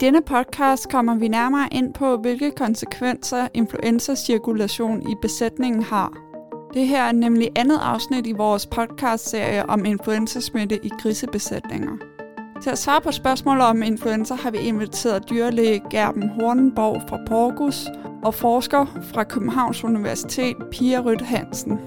denne 0.00 0.22
podcast 0.22 0.90
kommer 0.90 1.14
vi 1.14 1.28
nærmere 1.28 1.68
ind 1.72 1.94
på, 1.94 2.16
hvilke 2.16 2.50
konsekvenser 2.50 3.48
influenza-cirkulation 3.54 5.10
i 5.10 5.14
besætningen 5.22 5.82
har. 5.82 6.12
Det 6.74 6.86
her 6.86 7.02
er 7.02 7.12
nemlig 7.12 7.50
andet 7.56 7.78
afsnit 7.82 8.26
i 8.26 8.32
vores 8.32 8.66
podcast-serie 8.66 9.70
om 9.70 9.84
influenzasmitte 9.84 10.78
i 10.82 10.90
grisebesætninger. 11.00 11.92
Til 12.62 12.70
at 12.70 12.78
svare 12.78 13.00
på 13.00 13.12
spørgsmål 13.12 13.60
om 13.60 13.82
influenza 13.82 14.34
har 14.34 14.50
vi 14.50 14.58
inviteret 14.58 15.30
dyrlæge 15.30 15.82
Gerben 15.90 16.28
Hornborg 16.28 17.02
fra 17.08 17.18
Porgus 17.26 17.86
og 18.22 18.34
forsker 18.34 18.86
fra 19.12 19.24
Københavns 19.24 19.84
Universitet 19.84 20.56
Pia 20.70 21.00
Rødt 21.00 21.22
Hansen. 21.22 21.78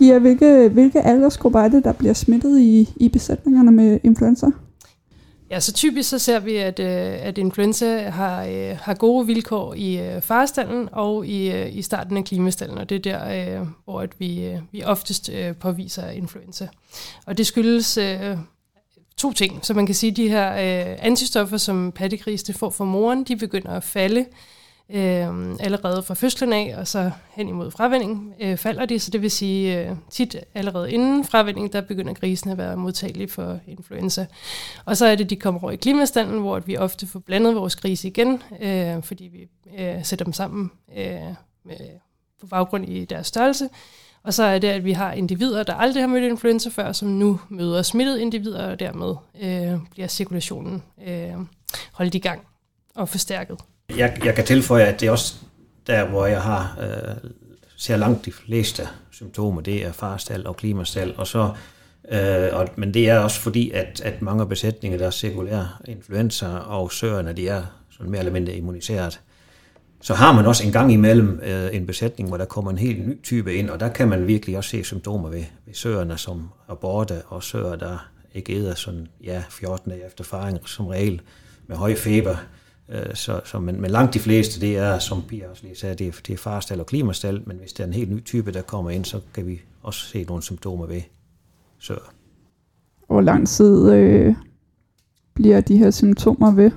Pia, 0.00 0.18
hvilke, 0.18 0.68
hvilke 0.68 1.00
aldersgrupper 1.00 1.60
er 1.60 1.68
det, 1.68 1.84
der 1.84 1.92
bliver 1.92 2.14
smittet 2.14 2.60
i, 2.60 2.88
i 2.96 3.08
besætningerne 3.08 3.72
med 3.72 4.00
influenza? 4.04 4.46
Ja, 5.50 5.60
så 5.60 5.72
typisk 5.72 6.08
så 6.10 6.18
ser 6.18 6.40
vi, 6.40 6.56
at, 6.56 6.80
øh, 6.80 7.26
at 7.26 7.38
influenza 7.38 8.08
har, 8.08 8.44
øh, 8.44 8.76
har 8.82 8.94
gode 8.94 9.26
vilkår 9.26 9.74
i 9.74 9.98
øh, 9.98 10.22
farestallen 10.22 10.88
og 10.92 11.26
i, 11.26 11.68
i 11.68 11.82
starten 11.82 12.16
af 12.16 12.24
klimastallen, 12.24 12.78
og 12.78 12.88
det 12.88 13.06
er 13.06 13.18
der, 13.18 13.66
hvor 13.84 14.00
at 14.00 14.10
vi, 14.18 14.58
vi 14.72 14.82
oftest 14.82 15.30
påviser 15.60 16.10
influenza. 16.10 16.68
Og 17.26 17.38
det 17.38 17.46
skyldes 17.46 17.98
to 19.16 19.32
ting. 19.32 19.58
Så 19.62 19.74
man 19.74 19.86
kan 19.86 19.94
sige, 19.94 20.10
at 20.10 20.16
de 20.16 20.28
her 20.28 20.50
antistoffer, 20.98 21.56
som 21.56 21.92
pattegrisene 21.92 22.54
får 22.54 22.70
fra 22.70 22.84
moren, 22.84 23.24
de 23.24 23.36
begynder 23.36 23.70
at 23.70 23.84
falde 23.84 24.26
øh, 24.92 25.56
allerede 25.60 26.02
fra 26.02 26.14
fødslen 26.14 26.52
af, 26.52 26.74
og 26.78 26.88
så 26.88 27.10
hen 27.30 27.48
imod 27.48 27.70
fravænding 27.70 28.34
øh, 28.40 28.56
falder 28.56 28.86
de, 28.86 28.98
så 28.98 29.10
det 29.10 29.22
vil 29.22 29.30
sige 29.30 29.80
øh, 29.80 29.96
tit 30.10 30.36
allerede 30.54 30.92
inden 30.92 31.24
fravænding, 31.24 31.72
der 31.72 31.80
begynder 31.80 32.12
grisen 32.12 32.50
at 32.50 32.58
være 32.58 32.76
modtagelige 32.76 33.28
for 33.28 33.58
influenza. 33.66 34.26
Og 34.84 34.96
så 34.96 35.06
er 35.06 35.14
det, 35.14 35.30
de 35.30 35.36
kommer 35.36 35.62
over 35.62 35.72
i 35.72 35.76
klimastanden, 35.76 36.40
hvor 36.40 36.58
vi 36.58 36.76
ofte 36.76 37.06
får 37.06 37.18
blandet 37.18 37.54
vores 37.54 37.76
grise 37.76 38.08
igen, 38.08 38.42
øh, 38.60 39.02
fordi 39.02 39.24
vi 39.24 39.48
øh, 39.78 40.04
sætter 40.04 40.24
dem 40.24 40.32
sammen 40.32 40.70
øh, 40.96 41.04
med, 41.64 41.76
på 42.40 42.46
baggrund 42.46 42.88
i 42.88 43.04
deres 43.04 43.26
størrelse. 43.26 43.68
Og 44.22 44.34
så 44.34 44.42
er 44.42 44.58
det, 44.58 44.68
at 44.68 44.84
vi 44.84 44.92
har 44.92 45.12
individer, 45.12 45.62
der 45.62 45.74
aldrig 45.74 46.02
har 46.02 46.08
mødt 46.08 46.24
influenza 46.24 46.68
før, 46.68 46.92
som 46.92 47.08
nu 47.08 47.40
møder 47.48 47.82
smittede 47.82 48.22
individer, 48.22 48.70
og 48.70 48.80
dermed 48.80 49.14
øh, 49.40 49.78
bliver 49.90 50.08
cirkulationen 50.08 50.82
øh, 51.06 51.32
holdt 51.92 52.14
i 52.14 52.18
gang 52.18 52.40
og 52.94 53.08
forstærket. 53.08 53.60
Jeg, 53.96 54.20
jeg 54.24 54.34
kan 54.34 54.44
tilføje, 54.44 54.84
at 54.84 55.00
det 55.00 55.06
er 55.06 55.10
også 55.10 55.34
der, 55.86 56.04
hvor 56.04 56.26
jeg 56.26 56.42
har 56.42 56.78
øh, 56.82 57.30
ser 57.76 57.96
langt 57.96 58.24
de 58.24 58.32
fleste 58.32 58.88
symptomer, 59.10 59.60
det 59.60 59.86
er 59.86 59.92
farstal 59.92 60.46
og 60.46 60.56
klimastal, 60.56 61.14
og 61.16 61.26
så 61.26 61.50
Øh, 62.12 62.48
og, 62.52 62.68
men 62.76 62.94
det 62.94 63.08
er 63.08 63.18
også 63.18 63.40
fordi, 63.40 63.70
at, 63.70 64.00
at 64.04 64.22
mange 64.22 64.46
besætninger, 64.46 64.98
der 64.98 65.06
er 65.06 65.10
cirkulære 65.10 65.68
influenza 65.88 66.46
og 66.46 66.92
søerne, 66.92 67.32
de 67.32 67.48
er 67.48 67.62
sådan 67.90 68.10
mere 68.10 68.18
eller 68.18 68.32
mindre 68.32 68.52
immuniseret. 68.52 69.20
Så 70.00 70.14
har 70.14 70.32
man 70.32 70.46
også 70.46 70.66
en 70.66 70.72
gang 70.72 70.92
imellem 70.92 71.40
øh, 71.42 71.76
en 71.76 71.86
besætning, 71.86 72.28
hvor 72.28 72.38
der 72.38 72.44
kommer 72.44 72.70
en 72.70 72.78
helt 72.78 73.08
ny 73.08 73.22
type 73.22 73.54
ind, 73.54 73.70
og 73.70 73.80
der 73.80 73.88
kan 73.88 74.08
man 74.08 74.26
virkelig 74.26 74.56
også 74.56 74.70
se 74.70 74.84
symptomer 74.84 75.28
ved, 75.28 75.44
ved 75.66 75.74
søerne, 75.74 76.18
som 76.18 76.48
er 76.68 76.74
borte, 76.74 77.22
og 77.26 77.42
søer, 77.42 77.76
der 77.76 78.08
ikke 78.34 78.56
æder 78.56 78.74
sådan, 78.74 79.08
ja, 79.24 79.42
14 79.50 79.90
dage 79.90 80.06
efter 80.06 80.24
faring 80.24 80.68
som 80.68 80.86
regel, 80.86 81.20
med 81.66 81.76
høj 81.76 81.94
feber. 81.94 82.36
Øh, 82.90 83.14
så, 83.14 83.40
så, 83.44 83.58
men, 83.58 83.80
men 83.80 83.90
langt 83.90 84.14
de 84.14 84.18
fleste, 84.18 84.60
det 84.60 84.76
er, 84.76 84.98
som 84.98 85.22
Pia 85.28 85.48
også 85.50 85.62
lige 85.62 85.76
sagde, 85.76 85.94
det 85.94 86.06
er, 86.06 86.12
det 86.26 86.32
er 86.32 86.36
farstal 86.36 86.80
og 86.80 86.86
klimastal, 86.86 87.42
men 87.46 87.56
hvis 87.56 87.72
der 87.72 87.84
er 87.84 87.88
en 87.88 87.94
helt 87.94 88.10
ny 88.10 88.24
type, 88.24 88.52
der 88.52 88.62
kommer 88.62 88.90
ind, 88.90 89.04
så 89.04 89.20
kan 89.34 89.46
vi 89.46 89.60
også 89.82 90.00
se 90.00 90.24
nogle 90.24 90.42
symptomer 90.42 90.86
ved 90.86 91.00
sør. 91.78 92.12
Hvor 93.06 93.20
lang 93.20 93.48
tid 93.48 93.90
øh, 93.92 94.34
bliver 95.34 95.60
de 95.60 95.76
her 95.76 95.90
symptomer 95.90 96.54
ved? 96.54 96.70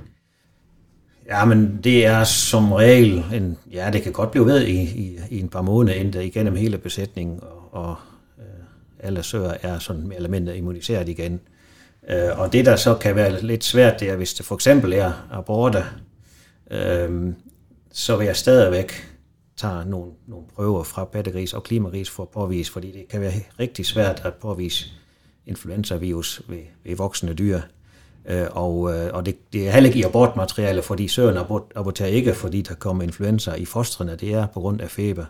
Ja, 1.26 1.44
men 1.44 1.80
det 1.84 2.06
er 2.06 2.24
som 2.24 2.72
regel, 2.72 3.24
en, 3.34 3.56
ja, 3.72 3.90
det 3.92 4.02
kan 4.02 4.12
godt 4.12 4.30
blive 4.30 4.46
ved 4.46 4.66
i, 4.66 4.82
i, 4.82 5.18
i 5.30 5.40
en 5.40 5.48
par 5.48 5.62
måneder, 5.62 5.98
inden 5.98 6.22
igennem 6.22 6.56
hele 6.56 6.78
besætningen, 6.78 7.40
og, 7.42 7.80
og 7.80 7.96
øh, 8.38 8.64
alle 8.98 9.22
sør 9.22 9.52
er 9.62 9.78
sådan 9.78 10.02
mere 10.02 10.16
eller 10.16 10.30
mindre 10.30 10.56
immuniseret 10.56 11.08
igen. 11.08 11.40
Øh, 12.10 12.38
og 12.38 12.52
det, 12.52 12.66
der 12.66 12.76
så 12.76 12.94
kan 12.94 13.16
være 13.16 13.42
lidt 13.42 13.64
svært, 13.64 14.00
det 14.00 14.10
er, 14.10 14.16
hvis 14.16 14.34
det 14.34 14.46
for 14.46 14.54
eksempel 14.54 14.92
er 14.92 15.12
aborter, 15.30 15.82
øh, 16.74 17.32
så 17.92 18.16
vil 18.16 18.26
jeg 18.26 18.36
stadigvæk 18.36 18.92
tage 19.56 19.84
nogle, 19.84 20.12
nogle 20.26 20.46
prøver 20.54 20.82
fra 20.82 21.04
pattegris 21.04 21.54
og 21.54 21.62
klimaris 21.62 22.10
for 22.10 22.22
at 22.22 22.28
påvise, 22.28 22.72
fordi 22.72 22.92
det 22.92 23.08
kan 23.08 23.20
være 23.20 23.32
rigtig 23.60 23.86
svært 23.86 24.22
at 24.24 24.34
påvise 24.34 24.86
influenzavirus 25.46 26.42
ved, 26.48 26.62
ved 26.84 26.96
voksne 26.96 27.34
dyr. 27.34 27.60
Øh, 28.28 28.46
og 28.50 28.94
øh, 28.94 29.10
og 29.14 29.26
det, 29.26 29.52
det 29.52 29.68
er 29.68 29.72
heller 29.72 29.88
ikke 29.88 29.98
i 29.98 30.02
abortmateriale, 30.02 30.82
fordi 30.82 31.08
søren 31.08 31.36
abort, 31.36 31.62
aborterer 31.74 32.08
ikke, 32.08 32.34
fordi 32.34 32.62
der 32.62 32.74
kommer 32.74 33.02
influenza 33.02 33.54
i 33.54 33.64
fostrene. 33.64 34.16
Det 34.16 34.32
er 34.32 34.46
på 34.46 34.60
grund 34.60 34.80
af 34.80 34.90
feber. 34.90 35.24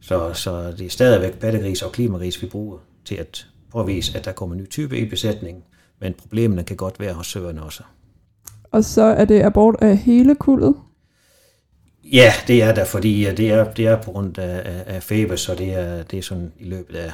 Så, 0.00 0.32
så 0.32 0.72
det 0.72 0.86
er 0.86 0.90
stadigvæk 0.90 1.38
pattegris 1.38 1.82
og 1.82 1.92
klimaris, 1.92 2.42
vi 2.42 2.46
bruger 2.46 2.78
til 3.04 3.14
at 3.14 3.46
påvise, 3.72 4.18
at 4.18 4.24
der 4.24 4.32
kommer 4.32 4.56
en 4.56 4.62
ny 4.62 4.68
type 4.68 4.98
i 4.98 5.08
besætningen 5.08 5.62
men 6.04 6.14
problemerne 6.14 6.64
kan 6.64 6.76
godt 6.76 7.00
være 7.00 7.12
hos 7.12 7.26
søerne 7.26 7.62
også. 7.62 7.82
Og 8.74 8.84
så 8.84 9.02
er 9.02 9.24
det 9.24 9.42
abort 9.42 9.76
af 9.80 9.96
hele 9.96 10.34
kuldet? 10.34 10.74
Ja, 12.12 12.32
det 12.46 12.62
er 12.62 12.74
der, 12.74 12.84
fordi 12.84 13.24
det 13.24 13.50
er, 13.50 13.72
det 13.72 13.86
er 13.86 14.02
på 14.02 14.10
grund 14.10 14.38
af, 14.38 14.82
af 14.86 15.02
feber, 15.02 15.36
så 15.36 15.54
det 15.54 15.74
er, 15.74 16.02
det 16.02 16.18
er 16.18 16.22
sådan 16.22 16.52
i 16.58 16.64
løbet 16.64 16.96
af 16.96 17.06
et 17.06 17.12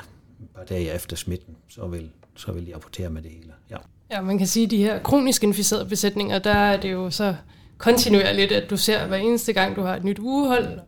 par 0.56 0.64
dage 0.64 0.94
efter 0.94 1.16
smitten, 1.16 1.56
så 1.68 1.86
vil, 1.86 2.10
så 2.36 2.52
vil 2.52 2.66
de 2.66 2.74
rapportere 2.74 3.10
med 3.10 3.22
det 3.22 3.30
hele. 3.30 3.52
Ja. 3.70 3.76
ja, 4.10 4.20
man 4.20 4.38
kan 4.38 4.46
sige, 4.46 4.64
at 4.64 4.70
de 4.70 4.76
her 4.76 5.02
kronisk 5.02 5.44
inficerede 5.44 5.86
besætninger, 5.86 6.38
der 6.38 6.54
er 6.54 6.80
det 6.80 6.92
jo 6.92 7.10
så 7.10 7.34
kontinuerligt, 7.78 8.52
at 8.52 8.70
du 8.70 8.76
ser 8.76 9.06
hver 9.06 9.16
eneste 9.16 9.52
gang, 9.52 9.76
du 9.76 9.82
har 9.82 9.96
et 9.96 10.04
nyt 10.04 10.18
ugehold, 10.18 10.78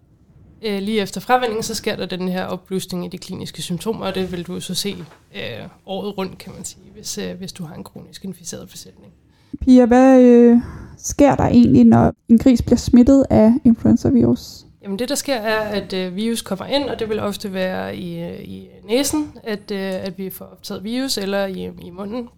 øh, 0.63 0.79
lige 0.79 1.01
efter 1.01 1.21
fravændingen, 1.21 1.63
så 1.63 1.75
sker 1.75 1.97
der 1.97 2.07
den 2.07 2.29
her 2.29 2.45
opblusning 2.45 3.05
i 3.05 3.09
de 3.09 3.19
kliniske 3.19 3.63
symptomer, 3.63 4.07
og 4.07 4.15
det 4.15 4.33
vil 4.33 4.47
du 4.47 4.61
så 4.61 4.75
se 4.75 4.97
øh, 5.35 5.69
året 5.87 6.19
rundt, 6.19 6.39
kan 6.39 6.53
man 6.53 6.65
sige, 6.65 6.91
hvis, 6.95 7.19
øh, 7.19 7.35
hvis 7.35 7.53
du 7.53 7.65
har 7.65 7.75
en 7.75 7.85
kronisk 7.85 8.25
inficeret 8.25 8.69
besætning. 8.69 9.13
Pia, 9.61 9.87
hvad 9.87 10.21
øh, 10.21 10.59
sker 10.99 11.35
der 11.35 11.45
egentlig, 11.45 11.85
når 11.85 12.15
en 12.29 12.39
gris 12.39 12.63
bliver 12.63 12.79
smittet 12.79 13.27
af 13.31 13.53
influenza-virus? 13.65 14.65
Jamen 14.83 14.99
det, 14.99 15.09
der 15.09 15.15
sker, 15.15 15.35
er, 15.35 15.59
at 15.59 15.93
øh, 15.93 16.17
virus 16.17 16.43
kommer 16.43 16.67
ind, 16.67 16.85
og 16.85 16.99
det 16.99 17.09
vil 17.09 17.21
ofte 17.21 17.53
være 17.53 17.97
i, 17.97 18.23
øh, 18.23 18.41
i 18.41 18.69
næsen, 18.85 19.33
at, 19.45 19.71
øh, 19.71 19.79
at 19.79 20.19
vi 20.19 20.31
får 20.31 20.45
optaget 20.45 20.85
virus, 20.85 21.19
eller 21.19 21.47
i, 21.47 21.71
i 21.83 21.91
munden. 21.91 22.29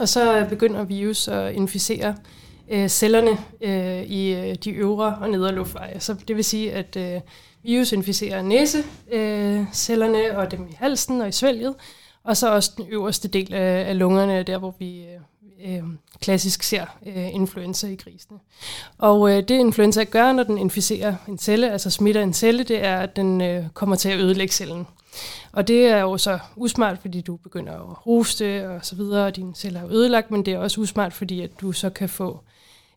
Og 0.00 0.08
så 0.08 0.38
øh, 0.38 0.48
begynder 0.48 0.84
virus 0.84 1.28
at 1.28 1.54
inficere 1.54 2.14
øh, 2.70 2.88
cellerne 2.88 3.38
øh, 3.60 4.02
i 4.02 4.34
øh, 4.34 4.54
de 4.54 4.70
øvre 4.70 5.18
og 5.20 5.30
nedre 5.30 5.54
luftveje. 5.54 6.00
Så 6.00 6.14
det 6.28 6.36
vil 6.36 6.44
sige, 6.44 6.72
at 6.72 6.96
øh, 6.96 7.20
virus 7.62 7.92
inficerer 7.92 8.42
næsecellerne 8.42 10.18
øh, 10.18 10.38
og 10.38 10.50
dem 10.50 10.66
i 10.70 10.74
halsen 10.78 11.20
og 11.20 11.28
i 11.28 11.32
svælget, 11.32 11.74
og 12.24 12.36
så 12.36 12.54
også 12.54 12.72
den 12.76 12.86
øverste 12.90 13.28
del 13.28 13.54
af, 13.54 13.88
af 13.88 13.98
lungerne, 13.98 14.42
der 14.42 14.58
hvor 14.58 14.74
vi 14.78 15.00
øh, 15.00 15.20
øh, 15.64 15.82
klassisk 16.20 16.62
ser 16.62 16.84
øh, 17.06 17.34
influenza 17.34 17.86
i 17.86 17.96
grisene. 17.96 18.38
Og 18.98 19.30
øh, 19.30 19.36
det 19.36 19.50
influenza 19.50 20.04
gør, 20.04 20.32
når 20.32 20.42
den 20.42 20.58
inficerer 20.58 21.14
en 21.28 21.38
celle, 21.38 21.72
altså 21.72 21.90
smitter 21.90 22.22
en 22.22 22.34
celle, 22.34 22.62
det 22.62 22.84
er, 22.84 22.98
at 22.98 23.16
den 23.16 23.40
øh, 23.40 23.64
kommer 23.74 23.96
til 23.96 24.08
at 24.08 24.18
ødelægge 24.18 24.52
cellen. 24.52 24.86
Og 25.52 25.68
det 25.68 25.86
er 25.86 26.00
jo 26.00 26.18
så 26.18 26.38
usmart, 26.56 26.98
fordi 26.98 27.20
du 27.20 27.36
begynder 27.36 27.72
at 27.72 27.96
hoste 27.98 28.68
og 28.68 28.84
så 28.86 28.96
videre, 28.96 29.26
og 29.26 29.36
dine 29.36 29.54
celler 29.54 29.80
er 29.80 29.90
ødelagt, 29.90 30.30
men 30.30 30.46
det 30.46 30.54
er 30.54 30.58
også 30.58 30.80
usmart, 30.80 31.12
fordi 31.12 31.40
at 31.40 31.50
du 31.60 31.72
så 31.72 31.90
kan 31.90 32.08
få 32.08 32.40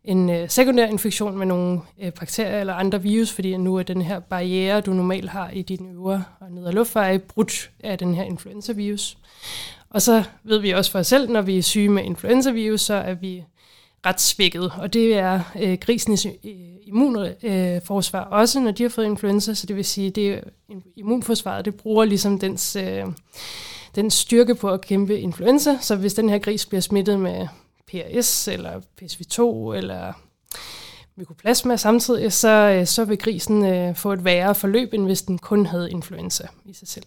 en 0.04 0.30
øh, 0.30 0.50
sekundær 0.50 0.86
infektion 0.86 1.38
med 1.38 1.46
nogle 1.46 1.82
øh, 2.00 2.12
bakterier 2.12 2.60
eller 2.60 2.74
andre 2.74 3.02
virus, 3.02 3.32
fordi 3.32 3.58
nu 3.58 3.76
er 3.76 3.84
den 3.84 4.02
her 4.02 4.20
barriere, 4.20 4.82
du 4.82 4.94
normalt 4.94 5.30
har 5.30 5.50
i 5.50 5.62
dine 5.62 5.90
øvre 5.90 6.24
og 6.40 6.52
nedre 6.52 6.72
luftveje, 6.72 7.20
brudt 7.20 7.72
af 7.84 7.98
den 7.98 8.16
her 8.16 8.24
influenzavirus. 8.24 9.18
Og 9.90 10.02
så 10.02 10.24
ved 10.44 10.60
vi 10.60 10.72
også 10.72 10.92
for 10.92 11.00
os 11.00 11.08
selv, 11.08 11.30
når 11.30 11.42
vi 11.42 11.58
er 11.58 11.62
syge 11.62 11.90
med 11.90 12.04
influenzavirus, 12.04 12.82
så 12.82 12.94
er 12.94 13.14
vi 13.14 13.44
ret 14.06 14.22
svækket, 14.22 14.72
og 14.78 14.94
det 14.94 15.14
er 15.14 15.42
øh, 15.60 15.78
grisens 15.82 16.26
øh, 16.26 16.32
immunforsvar 16.84 18.26
øh, 18.26 18.32
også, 18.32 18.60
når 18.60 18.72
de 18.72 18.84
har 18.84 18.90
fået 18.90 19.06
influenza, 19.06 19.54
så 19.54 19.68
det 19.68 19.76
vil 19.76 19.86
sige, 19.86 20.10
det 20.10 20.44
immunforsvaret, 20.96 21.66
det 21.66 21.76
bruger 21.76 22.06
ligesom 22.06 22.40
dens, 22.40 22.76
øh, 22.76 23.06
den 23.96 24.12
styrke 24.12 24.56
på 24.56 24.70
at 24.70 24.82
kæmpe 24.82 25.20
influenza, 25.20 25.78
så 25.82 25.96
hvis 25.96 26.14
den 26.14 26.30
her 26.30 26.40
gris 26.40 26.66
bliver 26.66 26.82
smittet 26.82 27.20
med 27.20 27.48
PRS 27.88 28.48
eller 28.48 28.82
PSV2 29.02 29.76
eller 29.78 30.14
mykoplasma 31.16 31.78
samtidig, 31.78 32.34
så, 32.34 32.50
øh, 32.50 32.88
så 32.88 33.06
vil 33.06 33.18
grisen 33.18 33.66
øh, 33.66 33.96
få 33.96 34.14
et 34.14 34.26
værre 34.26 34.56
forløb, 34.56 34.94
end 34.94 35.06
hvis 35.06 35.22
den 35.22 35.38
kun 35.38 35.66
havde 35.66 35.92
influenza 35.92 36.48
i 36.66 36.74
sig 36.74 36.88
selv. 36.88 37.06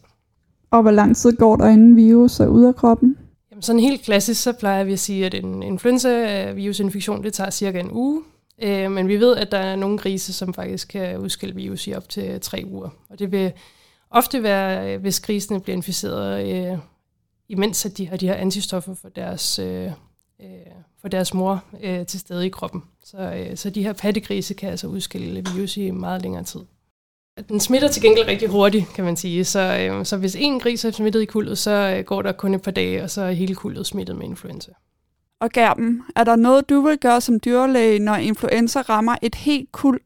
Og 0.72 0.82
hvor 0.82 0.90
lang 0.90 1.16
tid 1.16 1.36
går 1.36 1.56
der, 1.56 1.68
inden 1.68 1.96
virus 1.96 2.40
er 2.40 2.46
ude 2.46 2.68
af 2.68 2.76
kroppen? 2.76 3.16
Jamen 3.50 3.62
sådan 3.62 3.80
helt 3.80 4.02
klassisk, 4.02 4.42
så 4.42 4.52
plejer 4.52 4.84
vi 4.84 4.92
at 4.92 4.98
sige, 4.98 5.26
at 5.26 5.34
en 5.34 5.62
influenza-virusinfektion, 5.62 7.22
det 7.22 7.32
tager 7.32 7.50
cirka 7.50 7.80
en 7.80 7.90
uge. 7.92 8.22
Øh, 8.62 8.90
men 8.90 9.08
vi 9.08 9.16
ved, 9.16 9.36
at 9.36 9.52
der 9.52 9.58
er 9.58 9.76
nogle 9.76 9.98
grise, 9.98 10.32
som 10.32 10.54
faktisk 10.54 10.88
kan 10.88 11.18
udskille 11.18 11.54
virus 11.54 11.86
i 11.86 11.94
op 11.94 12.08
til 12.08 12.40
tre 12.40 12.62
uger. 12.66 12.88
Og 13.10 13.18
det 13.18 13.32
vil 13.32 13.52
ofte 14.10 14.42
være, 14.42 14.98
hvis 14.98 15.20
grisene 15.20 15.60
bliver 15.60 15.76
inficeret, 15.76 16.48
øh, 16.48 16.78
imens 17.48 17.86
at 17.86 17.98
de 17.98 18.08
har 18.08 18.16
de 18.16 18.26
her 18.26 18.34
antistoffer 18.34 18.94
for 18.94 19.08
deres, 19.08 19.58
øh, 19.58 19.86
øh 20.40 20.46
for 21.00 21.08
deres 21.08 21.34
mor 21.34 21.64
øh, 21.82 22.06
til 22.06 22.20
stede 22.20 22.46
i 22.46 22.48
kroppen. 22.48 22.82
Så, 23.04 23.18
øh, 23.18 23.56
så 23.56 23.70
de 23.70 23.82
her 23.82 23.92
pattegrise 23.92 24.54
kan 24.54 24.70
altså 24.70 24.86
udskille 24.86 25.44
virus 25.54 25.76
i 25.76 25.90
meget 25.90 26.22
længere 26.22 26.44
tid. 26.44 26.60
Den 27.48 27.60
smitter 27.60 27.88
til 27.88 28.02
gengæld 28.02 28.26
rigtig 28.26 28.48
hurtigt, 28.48 28.86
kan 28.94 29.04
man 29.04 29.16
sige. 29.16 29.44
Så, 29.44 29.60
øh, 29.60 30.06
så 30.06 30.16
hvis 30.16 30.36
en 30.38 30.60
gris 30.60 30.84
er 30.84 30.90
smittet 30.90 31.22
i 31.22 31.24
kuldet, 31.24 31.58
så 31.58 31.70
øh, 31.70 32.04
går 32.04 32.22
der 32.22 32.32
kun 32.32 32.54
et 32.54 32.62
par 32.62 32.70
dage, 32.70 33.02
og 33.02 33.10
så 33.10 33.22
er 33.22 33.32
hele 33.32 33.54
kuldet 33.54 33.86
smittet 33.86 34.16
med 34.16 34.26
influenza. 34.26 34.70
Og 35.40 35.50
Gerben, 35.50 36.02
er 36.16 36.24
der 36.24 36.36
noget, 36.36 36.68
du 36.68 36.80
vil 36.80 36.98
gøre 36.98 37.20
som 37.20 37.40
dyrlæge, 37.40 37.98
når 37.98 38.14
influenza 38.14 38.80
rammer 38.80 39.16
et 39.22 39.34
helt 39.34 39.72
kuld? 39.72 40.00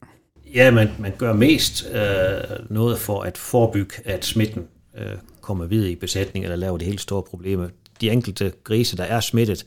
Ja, 0.55 0.71
man, 0.71 0.91
man 0.99 1.13
gør 1.19 1.33
mest 1.33 1.87
øh, 1.93 2.67
noget 2.71 2.99
for 2.99 3.21
at 3.21 3.39
forebygge, 3.39 3.95
at 4.05 4.25
smitten 4.25 4.67
øh, 4.99 5.07
kommer 5.41 5.67
videre 5.67 5.91
i 5.91 5.95
besætningen 5.95 6.53
eller 6.53 6.57
laver 6.57 6.79
det 6.79 6.87
helt 6.87 7.01
store 7.01 7.23
problemer. 7.23 7.69
De 8.01 8.11
enkelte 8.11 8.53
grise, 8.65 8.97
der 8.97 9.05
er 9.05 9.21
smittet, 9.21 9.67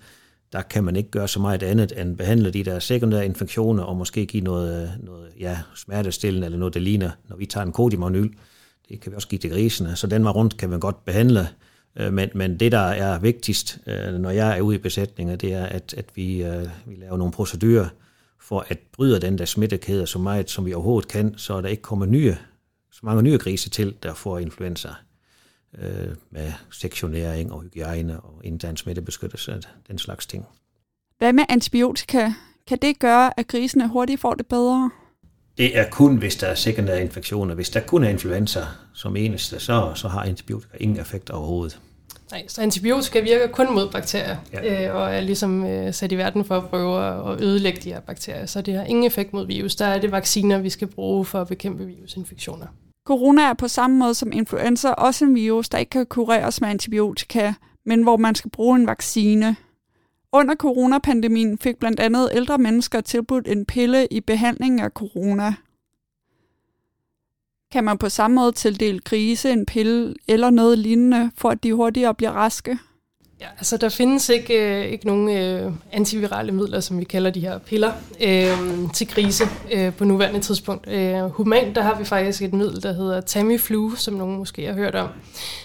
der 0.54 0.62
kan 0.62 0.84
man 0.84 0.96
ikke 0.96 1.12
gøre 1.12 1.28
så 1.28 1.40
meget 1.40 1.64
andet 1.64 2.02
end 2.02 2.18
behandle 2.18 2.52
de 2.52 2.64
der 2.64 2.80
sekundære 2.80 3.26
infektioner 3.26 3.84
og 3.84 3.98
måske 3.98 4.26
give 4.26 4.44
noget, 4.44 4.84
øh, 4.84 5.06
noget 5.06 5.30
ja, 5.40 5.60
smertestillende 5.76 6.46
eller 6.46 6.58
noget, 6.60 6.74
der 6.74 6.80
ligner, 6.80 7.12
når 7.30 7.36
vi 7.36 7.46
tager 7.46 7.66
en 7.66 7.72
kodimonyl. 7.72 8.30
Det 8.90 9.00
kan 9.02 9.12
vi 9.12 9.16
også 9.16 9.28
give 9.28 9.40
til 9.40 9.50
grisene, 9.50 9.96
så 9.96 10.08
den 10.08 10.26
var 10.26 10.32
rundt 10.32 10.58
kan 10.58 10.70
man 10.70 10.80
godt 10.80 11.06
behandle. 11.06 11.48
Øh, 11.96 12.14
men, 12.14 12.30
men 12.36 12.60
det, 12.60 12.72
der 12.72 12.80
er 12.80 13.20
vigtigst, 13.20 13.80
øh, 13.88 14.14
når 14.14 14.30
jeg 14.30 14.58
er 14.58 14.62
ude 14.62 14.76
i 14.76 14.80
besætninger, 14.80 15.36
det 15.36 15.54
er, 15.54 15.66
at, 15.66 15.94
at 15.98 16.06
vi, 16.16 16.46
vi 16.86 16.96
laver 16.96 17.18
nogle 17.18 17.34
procedurer 17.34 17.88
for 18.42 18.66
at 18.70 18.80
bryde 18.94 19.20
den 19.20 19.38
der 19.38 19.46
smittekæde 19.46 20.08
så 20.08 20.20
meget, 20.20 20.50
som 20.50 20.66
vi 20.66 20.74
overhovedet 20.74 21.12
kan, 21.12 21.34
så 21.38 21.62
der 21.62 21.68
ikke 21.68 21.82
kommer 21.82 22.06
nye, 22.06 22.36
så 22.92 23.00
mange 23.04 23.24
nye 23.24 23.38
grise 23.38 23.70
til, 23.70 23.96
der 24.04 24.14
får 24.14 24.40
influenza 24.40 24.90
øh, 25.78 26.16
med 26.32 26.52
sektionering 26.72 27.52
og 27.52 27.62
hygiejne 27.62 28.20
og 28.20 28.42
intern 28.44 28.78
smittebeskyttelse, 28.78 29.62
den 29.88 29.98
slags 29.98 30.26
ting. 30.26 30.46
Hvad 31.18 31.34
med 31.34 31.44
antibiotika? 31.50 32.32
Kan 32.68 32.78
det 32.82 33.00
gøre, 33.00 33.40
at 33.40 33.48
grisene 33.48 33.88
hurtigt 33.88 34.22
får 34.22 34.34
det 34.34 34.48
bedre? 34.48 34.92
Det 35.58 35.78
er 35.78 35.90
kun, 35.90 36.18
hvis 36.18 36.36
der 36.36 36.48
er 36.48 36.56
sekundære 36.56 37.02
infektioner. 37.02 37.56
Hvis 37.56 37.70
der 37.70 37.80
kun 37.80 38.04
er 38.04 38.10
influenza 38.10 38.64
som 38.94 39.16
eneste, 39.16 39.60
så, 39.60 39.92
så 39.96 40.08
har 40.08 40.24
antibiotika 40.24 40.78
ingen 40.80 41.00
effekt 41.00 41.30
overhovedet. 41.30 41.80
Nej, 42.32 42.48
så 42.48 42.62
antibiotika 42.62 43.20
virker 43.20 43.48
kun 43.48 43.74
mod 43.74 43.92
bakterier, 43.92 44.38
ja. 44.54 44.88
øh, 44.88 44.96
og 44.96 45.16
er 45.16 45.22
ligesom 45.22 45.66
øh, 45.66 45.94
sat 45.94 46.12
i 46.12 46.18
verden 46.18 46.46
for 46.46 46.58
at 46.58 46.70
prøve 46.70 47.06
at 47.32 47.42
ødelægge 47.42 47.82
de 47.82 47.94
her 47.94 48.00
bakterier. 48.00 48.46
Så 48.46 48.62
det 48.62 48.74
har 48.74 48.84
ingen 48.84 49.06
effekt 49.06 49.34
mod 49.34 49.48
virus. 49.48 49.76
Der 49.76 49.86
er 49.86 50.02
det 50.02 50.12
vacciner, 50.12 50.58
vi 50.58 50.70
skal 50.70 50.88
bruge 50.88 51.26
for 51.26 51.42
at 51.42 51.48
bekæmpe 51.48 51.86
virusinfektioner. 51.86 52.68
Corona 53.10 53.42
er 53.42 53.54
på 53.54 53.68
samme 53.68 53.98
måde 53.98 54.14
som 54.14 54.32
influenza 54.32 54.90
også 54.90 55.26
en 55.26 55.36
virus, 55.36 55.70
der 55.70 55.78
ikke 55.78 55.90
kan 55.90 56.06
kureres 56.06 56.62
med 56.62 56.70
antibiotika, 56.70 57.54
men 57.86 58.04
hvor 58.04 58.18
man 58.18 58.36
skal 58.36 58.52
bruge 58.52 58.80
en 58.80 58.88
vaccine. 58.88 59.56
Under 60.32 60.56
coronapandemien 60.56 61.58
fik 61.58 61.78
blandt 61.78 62.00
andet 62.00 62.30
ældre 62.34 62.58
mennesker 62.58 63.02
tilbudt 63.02 63.48
en 63.48 63.66
pille 63.66 64.08
i 64.12 64.22
behandling 64.22 64.82
af 64.82 64.90
corona. 64.90 65.54
Kan 67.72 67.84
man 67.84 67.98
på 67.98 68.10
samme 68.10 68.36
måde 68.36 68.52
tildele 68.52 69.00
grise 69.00 69.52
en 69.52 69.66
pille 69.66 70.16
eller 70.28 70.50
noget 70.50 70.78
lignende, 70.80 71.32
for 71.36 71.50
at 71.50 71.64
de 71.64 71.74
hurtigere 71.74 72.16
bliver 72.16 72.32
raske? 72.32 72.80
Ja, 73.42 73.46
altså 73.58 73.78
der 73.78 73.90
findes 73.90 74.30
ikke, 74.30 74.80
øh, 74.80 74.86
ikke 74.86 75.08
nogen 75.08 75.30
øh, 75.30 75.72
antivirale 75.92 76.52
midler, 76.52 76.80
som 76.80 77.00
vi 77.00 77.04
kalder 77.04 77.32
de 77.32 77.40
her 77.40 77.58
piller, 77.58 77.92
øh, 78.22 78.58
til 78.94 79.08
grise 79.08 79.44
øh, 79.72 79.94
på 79.94 80.06
nuværende 80.06 80.40
tidspunkt. 80.40 80.88
Øh, 80.88 81.20
humant, 81.20 81.76
der 81.76 81.82
har 81.82 82.00
vi 82.00 82.06
faktisk 82.06 82.42
et 82.42 82.54
middel, 82.54 82.84
der 82.84 82.94
hedder 82.94 83.22
Tamiflu, 83.22 83.96
som 83.96 84.14
nogen 84.14 84.38
måske 84.38 84.66
har 84.66 84.74
hørt 84.74 84.96
om, 84.96 85.10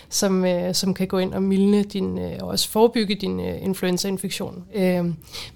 som, 0.08 0.44
øh, 0.44 0.74
som 0.74 0.94
kan 0.94 1.06
gå 1.06 1.18
ind 1.18 1.34
og 1.34 1.42
mildne 1.42 1.82
din, 1.82 2.18
øh, 2.18 2.32
og 2.40 2.48
også 2.48 2.68
forebygge 2.68 3.14
din 3.14 3.40
øh, 3.40 3.62
influenzainfektion. 3.62 4.64
Øh, 4.74 5.04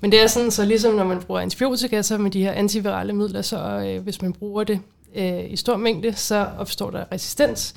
men 0.00 0.12
det 0.12 0.23
er 0.23 0.26
sådan, 0.26 0.50
så 0.50 0.65
ligesom 0.65 0.94
når 0.94 1.05
man 1.05 1.20
bruger 1.20 1.41
antibiotika, 1.41 2.03
så 2.03 2.19
med 2.19 2.31
de 2.31 2.43
her 2.43 2.53
antivirale 2.53 3.12
midler, 3.12 3.43
så 3.43 3.59
øh, 3.59 4.03
hvis 4.03 4.23
man 4.23 4.32
bruger 4.32 4.65
det 4.65 4.81
øh, 5.15 5.50
i 5.50 5.56
stor 5.56 5.76
mængde, 5.76 6.12
så 6.17 6.47
opstår 6.59 6.91
der 6.91 7.05
resistens, 7.12 7.75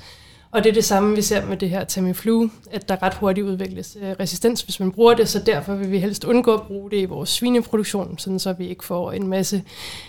og 0.52 0.64
det 0.64 0.70
er 0.70 0.74
det 0.74 0.84
samme, 0.84 1.16
vi 1.16 1.22
ser 1.22 1.46
med 1.46 1.56
det 1.56 1.70
her 1.70 1.84
Tamiflu, 1.84 2.48
at 2.70 2.88
der 2.88 3.02
ret 3.02 3.14
hurtigt 3.14 3.46
udvikles 3.46 3.96
øh, 4.02 4.10
resistens, 4.20 4.62
hvis 4.62 4.80
man 4.80 4.92
bruger 4.92 5.14
det, 5.14 5.28
så 5.28 5.42
derfor 5.46 5.74
vil 5.74 5.90
vi 5.90 5.98
helst 5.98 6.24
undgå 6.24 6.54
at 6.54 6.62
bruge 6.62 6.90
det 6.90 6.96
i 6.96 7.04
vores 7.04 7.30
svineproduktion, 7.30 8.18
sådan 8.18 8.38
så 8.38 8.52
vi 8.52 8.68
ikke 8.68 8.84
får 8.84 9.12
en 9.12 9.28
masse, 9.28 9.62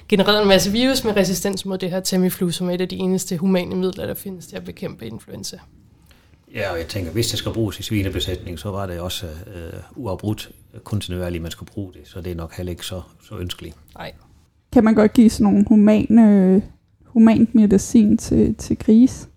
genereret 0.09 0.41
en 0.41 0.47
masse 0.47 0.71
virus 0.71 1.03
med 1.03 1.17
resistens 1.17 1.65
mod 1.65 1.77
det 1.77 1.89
her 1.89 1.99
Tamiflu, 1.99 2.49
som 2.51 2.69
er 2.69 2.73
et 2.73 2.81
af 2.81 2.89
de 2.89 2.95
eneste 2.95 3.37
humane 3.37 3.75
midler, 3.75 4.05
der 4.05 4.13
findes 4.13 4.47
til 4.47 4.55
at 4.55 4.65
bekæmpe 4.65 5.05
influenza. 5.05 5.59
Ja, 6.53 6.71
og 6.71 6.77
jeg 6.77 6.87
tænker, 6.87 7.11
hvis 7.11 7.27
det 7.27 7.39
skal 7.39 7.53
bruges 7.53 7.79
i 7.79 7.83
svinebesætning, 7.83 8.59
så 8.59 8.71
var 8.71 8.85
det 8.85 8.99
også 8.99 9.25
øh, 9.25 9.73
uafbrudt 9.95 10.51
kontinuerligt, 10.83 11.41
man 11.41 11.51
skulle 11.51 11.71
bruge 11.71 11.93
det, 11.93 12.01
så 12.05 12.21
det 12.21 12.31
er 12.31 12.35
nok 12.35 12.55
heller 12.57 12.71
ikke 12.71 12.85
så, 12.85 13.01
så 13.27 13.37
ønskeligt. 13.37 13.75
Nej. 13.95 14.11
Kan 14.71 14.83
man 14.83 14.95
godt 14.95 15.13
give 15.13 15.29
sådan 15.29 15.43
nogle 15.43 15.65
humane, 15.67 16.61
humant 17.05 17.55
medicin 17.55 18.17
til, 18.17 18.55
til 18.55 18.77
gris? 18.77 19.27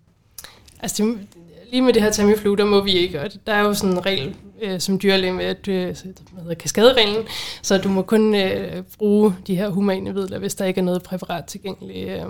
Altså, 0.79 1.03
det, 1.03 1.27
lige 1.71 1.81
med 1.81 1.93
det 1.93 2.01
her 2.01 2.11
Tamiflu, 2.11 2.55
der 2.55 2.65
må 2.65 2.83
vi 2.83 2.91
ikke. 2.91 3.21
Og 3.21 3.29
der 3.47 3.53
er 3.53 3.61
jo 3.61 3.73
sådan 3.73 3.93
en 3.93 4.05
regel 4.05 4.35
øh, 4.61 4.79
som 4.79 4.99
dyrlæge 4.99 5.33
med, 5.33 5.45
at 5.45 5.67
øh, 5.67 5.85
hvad 5.85 6.41
hedder, 6.41 6.55
kaskadereglen, 6.55 7.25
så 7.61 7.77
du 7.77 7.89
må 7.89 8.01
kun 8.01 8.35
øh, 8.35 8.83
bruge 8.97 9.35
de 9.47 9.55
her 9.55 9.69
humane 9.69 10.13
midler, 10.13 10.39
hvis 10.39 10.55
der 10.55 10.65
ikke 10.65 10.79
er 10.79 10.85
noget 10.85 11.03
præparat 11.03 11.45
tilgængeligt, 11.45 12.09
øh, 12.09 12.25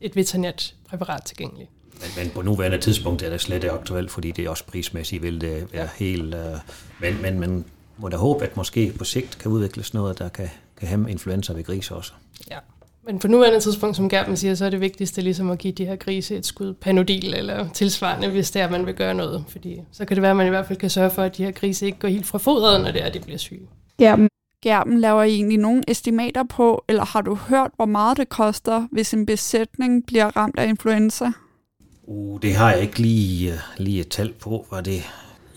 et 0.00 0.16
veterinært 0.16 0.74
præparat 0.88 1.22
tilgængeligt. 1.24 1.70
Men, 1.92 2.10
men 2.16 2.30
på 2.30 2.42
nuværende 2.42 2.78
tidspunkt 2.78 3.22
er 3.22 3.30
det 3.30 3.40
slet 3.40 3.56
ikke 3.56 3.70
aktuelt, 3.70 4.10
fordi 4.10 4.32
det 4.32 4.44
er 4.44 4.50
også 4.50 4.64
prismæssigt 4.64 5.22
vil 5.22 5.40
det 5.40 5.72
være 5.72 5.88
helt... 5.96 6.34
Øh, 6.34 6.56
men, 7.00 7.22
men 7.22 7.40
man 7.40 7.64
må 7.96 8.08
da 8.08 8.16
håbe, 8.16 8.44
at 8.44 8.56
måske 8.56 8.92
på 8.98 9.04
sigt 9.04 9.38
kan 9.38 9.50
udvikles 9.50 9.94
noget, 9.94 10.18
der 10.18 10.28
kan, 10.28 10.50
kan 10.76 10.88
hæmme 10.88 11.10
influenza 11.10 11.52
ved 11.52 11.64
grise 11.64 11.94
også. 11.94 12.12
Ja, 12.50 12.58
men 13.06 13.18
på 13.18 13.28
nuværende 13.28 13.60
tidspunkt, 13.60 13.96
som 13.96 14.08
Gerben 14.08 14.36
siger, 14.36 14.54
så 14.54 14.64
er 14.64 14.70
det 14.70 14.80
vigtigste 14.80 15.20
ligesom 15.20 15.50
at 15.50 15.58
give 15.58 15.72
de 15.72 15.86
her 15.86 15.96
grise 15.96 16.36
et 16.36 16.46
skud 16.46 16.74
panodil 16.74 17.34
eller 17.34 17.68
tilsvarende, 17.68 18.28
hvis 18.28 18.50
det 18.50 18.60
er, 18.60 18.64
at 18.64 18.70
man 18.70 18.86
vil 18.86 18.94
gøre 18.94 19.14
noget. 19.14 19.44
Fordi 19.48 19.80
så 19.92 20.04
kan 20.04 20.16
det 20.16 20.22
være, 20.22 20.30
at 20.30 20.36
man 20.36 20.46
i 20.46 20.50
hvert 20.50 20.66
fald 20.66 20.78
kan 20.78 20.90
sørge 20.90 21.10
for, 21.10 21.22
at 21.22 21.36
de 21.36 21.44
her 21.44 21.52
grise 21.52 21.86
ikke 21.86 21.98
går 21.98 22.08
helt 22.08 22.26
fra 22.26 22.38
fodret, 22.38 22.80
når 22.80 22.90
det 22.90 23.02
er, 23.02 23.06
at 23.06 23.14
de 23.14 23.20
bliver 23.20 23.38
syge. 23.38 23.68
Gerben, 23.98 24.28
Gerben 24.62 25.00
laver 25.00 25.22
I 25.22 25.34
egentlig 25.34 25.58
nogle 25.58 25.82
estimater 25.88 26.42
på, 26.42 26.84
eller 26.88 27.04
har 27.04 27.20
du 27.20 27.34
hørt, 27.34 27.70
hvor 27.76 27.86
meget 27.86 28.16
det 28.16 28.28
koster, 28.28 28.88
hvis 28.92 29.14
en 29.14 29.26
besætning 29.26 30.06
bliver 30.06 30.36
ramt 30.36 30.58
af 30.58 30.68
influenza? 30.68 31.32
Uh, 32.02 32.40
det 32.42 32.54
har 32.54 32.72
jeg 32.72 32.82
ikke 32.82 32.98
lige, 32.98 33.52
lige 33.76 34.00
et 34.00 34.08
tal 34.08 34.32
på, 34.32 34.66
hvad 34.70 34.82
det, 34.82 35.02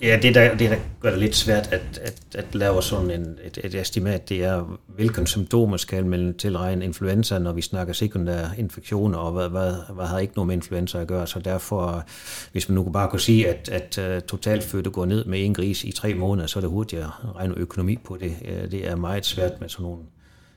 Ja, 0.05 0.19
det 0.21 0.35
der, 0.35 0.57
det 0.57 0.69
der 0.69 0.77
gør 0.99 1.09
det 1.09 1.19
lidt 1.19 1.35
svært 1.35 1.67
at, 1.71 1.99
at, 2.01 2.21
at 2.35 2.55
lave 2.55 2.83
sådan 2.83 3.11
en, 3.11 3.39
et, 3.43 3.59
et 3.63 3.75
estimat, 3.75 4.29
det 4.29 4.43
er, 4.43 4.77
hvilken 4.87 5.27
symptomer 5.27 5.77
skal 5.77 6.05
man 6.05 6.33
tilregne 6.37 6.85
influenza, 6.85 7.39
når 7.39 7.53
vi 7.53 7.61
snakker 7.61 7.93
sekundære 7.93 8.49
infektioner, 8.57 9.17
og 9.17 9.31
hvad, 9.31 9.49
hvad, 9.49 9.73
hvad 9.93 10.05
har 10.05 10.19
ikke 10.19 10.33
noget 10.35 10.47
med 10.47 10.55
influenza 10.55 10.99
at 10.99 11.07
gøre. 11.07 11.27
Så 11.27 11.39
derfor, 11.39 12.03
hvis 12.51 12.69
man 12.69 12.75
nu 12.75 12.83
bare 12.83 13.09
kunne 13.09 13.19
sige, 13.19 13.47
at, 13.47 13.69
at 13.69 14.15
uh, 14.15 14.27
totalfødte 14.27 14.89
går 14.89 15.05
ned 15.05 15.25
med 15.25 15.45
en 15.45 15.53
gris 15.53 15.83
i 15.83 15.91
tre 15.91 16.13
måneder, 16.13 16.47
så 16.47 16.59
er 16.59 16.61
det 16.61 16.69
hurtigt 16.69 17.01
at 17.01 17.09
regne 17.35 17.53
økonomi 17.57 17.97
på 18.05 18.17
det. 18.17 18.35
Øh, 18.45 18.71
det 18.71 18.87
er 18.87 18.95
meget 18.95 19.25
svært 19.25 19.61
med 19.61 19.69
sådan 19.69 19.83
nogle 19.83 20.03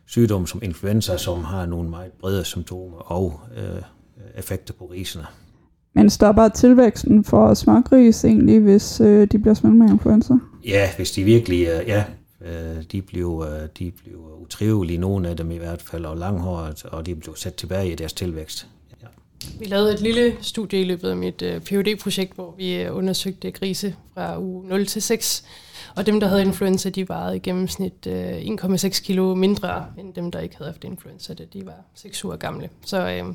sygdomme 0.06 0.48
som 0.48 0.60
influenza, 0.62 1.16
som 1.16 1.44
har 1.44 1.66
nogle 1.66 1.90
meget 1.90 2.12
brede 2.20 2.44
symptomer 2.44 2.96
og 2.96 3.40
uh, 3.56 3.82
effekter 4.38 4.74
på 4.74 4.86
grisene. 4.86 5.26
Men 5.94 6.10
stopper 6.10 6.48
tilvæksten 6.48 7.24
for 7.24 7.54
smågris 7.54 8.24
egentlig, 8.24 8.60
hvis 8.60 9.00
øh, 9.00 9.28
de 9.32 9.38
bliver 9.38 9.54
smittet 9.54 9.78
med 9.78 9.90
influenza? 9.90 10.34
Ja, 10.64 10.90
hvis 10.96 11.10
de 11.10 11.24
virkelig, 11.24 11.66
øh, 11.66 11.88
ja, 11.88 12.04
øh, 12.40 12.82
de 12.92 13.02
bliver, 13.02 13.40
øh, 13.40 13.68
de 13.78 13.90
bliver 13.90 14.42
utrivelige, 14.42 14.98
nogle 14.98 15.28
af 15.28 15.36
dem 15.36 15.50
i 15.50 15.56
hvert 15.56 15.82
fald, 15.82 16.04
og 16.04 16.16
langhåret, 16.16 16.84
og 16.84 17.06
de 17.06 17.14
bliver 17.14 17.34
sat 17.34 17.54
tilbage 17.54 17.92
i 17.92 17.94
deres 17.94 18.12
tilvækst. 18.12 18.66
Ja. 19.02 19.06
Vi 19.58 19.64
lavede 19.64 19.94
et 19.94 20.00
lille 20.00 20.36
studie 20.40 20.80
i 20.80 20.84
løbet 20.84 21.10
af 21.10 21.16
mit 21.16 21.42
øh, 21.42 21.60
phd 21.60 22.00
projekt 22.00 22.34
hvor 22.34 22.54
vi 22.56 22.82
øh, 22.82 22.96
undersøgte 22.96 23.50
grise 23.50 23.94
fra 24.14 24.40
uge 24.40 24.68
0 24.68 24.86
til 24.86 25.02
6, 25.02 25.44
og 25.96 26.06
dem, 26.06 26.20
der 26.20 26.26
havde 26.26 26.42
influenza, 26.42 26.88
de 26.88 27.08
vejede 27.08 27.36
i 27.36 27.38
gennemsnit 27.38 28.06
øh, 28.06 28.38
1,6 28.38 29.02
kilo 29.04 29.34
mindre, 29.34 29.86
end 29.98 30.14
dem, 30.14 30.30
der 30.30 30.40
ikke 30.40 30.56
havde 30.56 30.70
haft 30.70 30.84
influenza, 30.84 31.34
da 31.34 31.44
de 31.52 31.66
var 31.66 31.84
6 31.94 32.24
uger 32.24 32.36
gamle. 32.36 32.68
Så, 32.84 33.08
øh, 33.08 33.34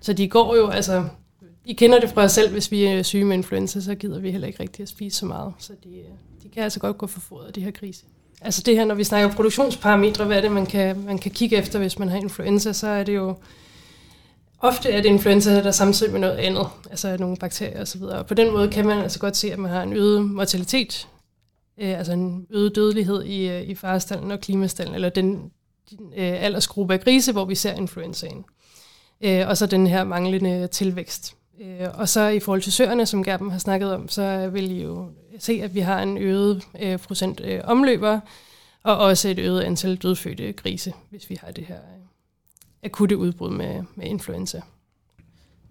så 0.00 0.12
de 0.12 0.28
går 0.28 0.56
jo, 0.56 0.68
altså 0.68 1.04
i 1.64 1.72
kender 1.72 2.00
det 2.00 2.10
fra 2.10 2.22
os 2.22 2.32
selv, 2.32 2.52
hvis 2.52 2.70
vi 2.70 2.84
er 2.84 3.02
syge 3.02 3.24
med 3.24 3.36
influenza, 3.36 3.80
så 3.80 3.94
gider 3.94 4.18
vi 4.18 4.30
heller 4.30 4.46
ikke 4.46 4.62
rigtig 4.62 4.82
at 4.82 4.88
spise 4.88 5.18
så 5.18 5.26
meget. 5.26 5.52
Så 5.58 5.72
de, 5.84 5.88
øh, 5.88 6.04
de 6.42 6.48
kan 6.48 6.62
altså 6.62 6.80
godt 6.80 6.98
gå 6.98 7.06
for 7.06 7.20
fodret, 7.20 7.54
de 7.54 7.60
her 7.60 7.70
grise. 7.70 8.04
Altså 8.40 8.62
det 8.66 8.76
her, 8.76 8.84
når 8.84 8.94
vi 8.94 9.04
snakker 9.04 9.36
produktionsparametre, 9.36 10.24
hvad 10.24 10.36
er 10.36 10.40
det, 10.40 10.52
man 10.52 10.66
kan, 10.66 11.04
man 11.04 11.18
kan 11.18 11.30
kigge 11.30 11.56
efter, 11.56 11.78
hvis 11.78 11.98
man 11.98 12.08
har 12.08 12.16
influenza, 12.16 12.72
så 12.72 12.86
er 12.86 13.04
det 13.04 13.14
jo 13.14 13.36
ofte 14.60 14.90
er 14.90 15.02
det 15.02 15.08
influenza, 15.08 15.62
der 15.62 15.70
samtidig 15.70 16.12
med 16.12 16.20
noget 16.20 16.36
andet, 16.36 16.66
altså 16.90 17.16
nogle 17.16 17.36
bakterier 17.36 17.82
osv. 17.82 18.02
Og 18.02 18.26
på 18.26 18.34
den 18.34 18.52
måde 18.52 18.68
kan 18.68 18.86
man 18.86 18.98
altså 18.98 19.18
godt 19.18 19.36
se, 19.36 19.52
at 19.52 19.58
man 19.58 19.70
har 19.70 19.82
en 19.82 19.92
øget 19.92 20.24
mortalitet, 20.24 21.08
øh, 21.78 21.98
altså 21.98 22.12
en 22.12 22.46
øget 22.50 22.76
dødelighed 22.76 23.24
i, 23.24 23.48
øh, 23.48 23.62
i 23.62 23.74
farestallen 23.74 24.30
og 24.30 24.40
klimastallen, 24.40 24.94
eller 24.94 25.08
den, 25.08 25.50
øh, 26.16 26.44
aldersgruppe 26.44 26.94
af 26.94 27.00
grise, 27.00 27.32
hvor 27.32 27.44
vi 27.44 27.54
ser 27.54 27.72
influenzaen. 27.72 28.44
Øh, 29.20 29.48
og 29.48 29.56
så 29.56 29.66
den 29.66 29.86
her 29.86 30.04
manglende 30.04 30.66
tilvækst. 30.66 31.36
Øh, 31.60 31.88
og 31.94 32.08
så 32.08 32.28
i 32.28 32.40
forhold 32.40 32.62
til 32.62 32.72
søerne, 32.72 33.06
som 33.06 33.24
Gerben 33.24 33.50
har 33.50 33.58
snakket 33.58 33.94
om, 33.94 34.08
så 34.08 34.48
vil 34.52 34.70
I 34.70 34.82
jo 34.82 35.10
se, 35.38 35.60
at 35.62 35.74
vi 35.74 35.80
har 35.80 36.02
en 36.02 36.18
øget 36.18 36.62
øh, 36.80 36.98
procent 36.98 37.40
øh, 37.44 37.60
omløber, 37.64 38.20
og 38.82 38.98
også 38.98 39.28
et 39.28 39.38
øget 39.38 39.60
antal 39.60 39.96
dødfødte 39.96 40.52
grise, 40.52 40.92
hvis 41.10 41.30
vi 41.30 41.38
har 41.40 41.50
det 41.50 41.64
her 41.64 41.76
øh, 41.76 42.02
akutte 42.82 43.16
udbrud 43.16 43.50
med, 43.50 43.82
med 43.94 44.06
influenza. 44.06 44.60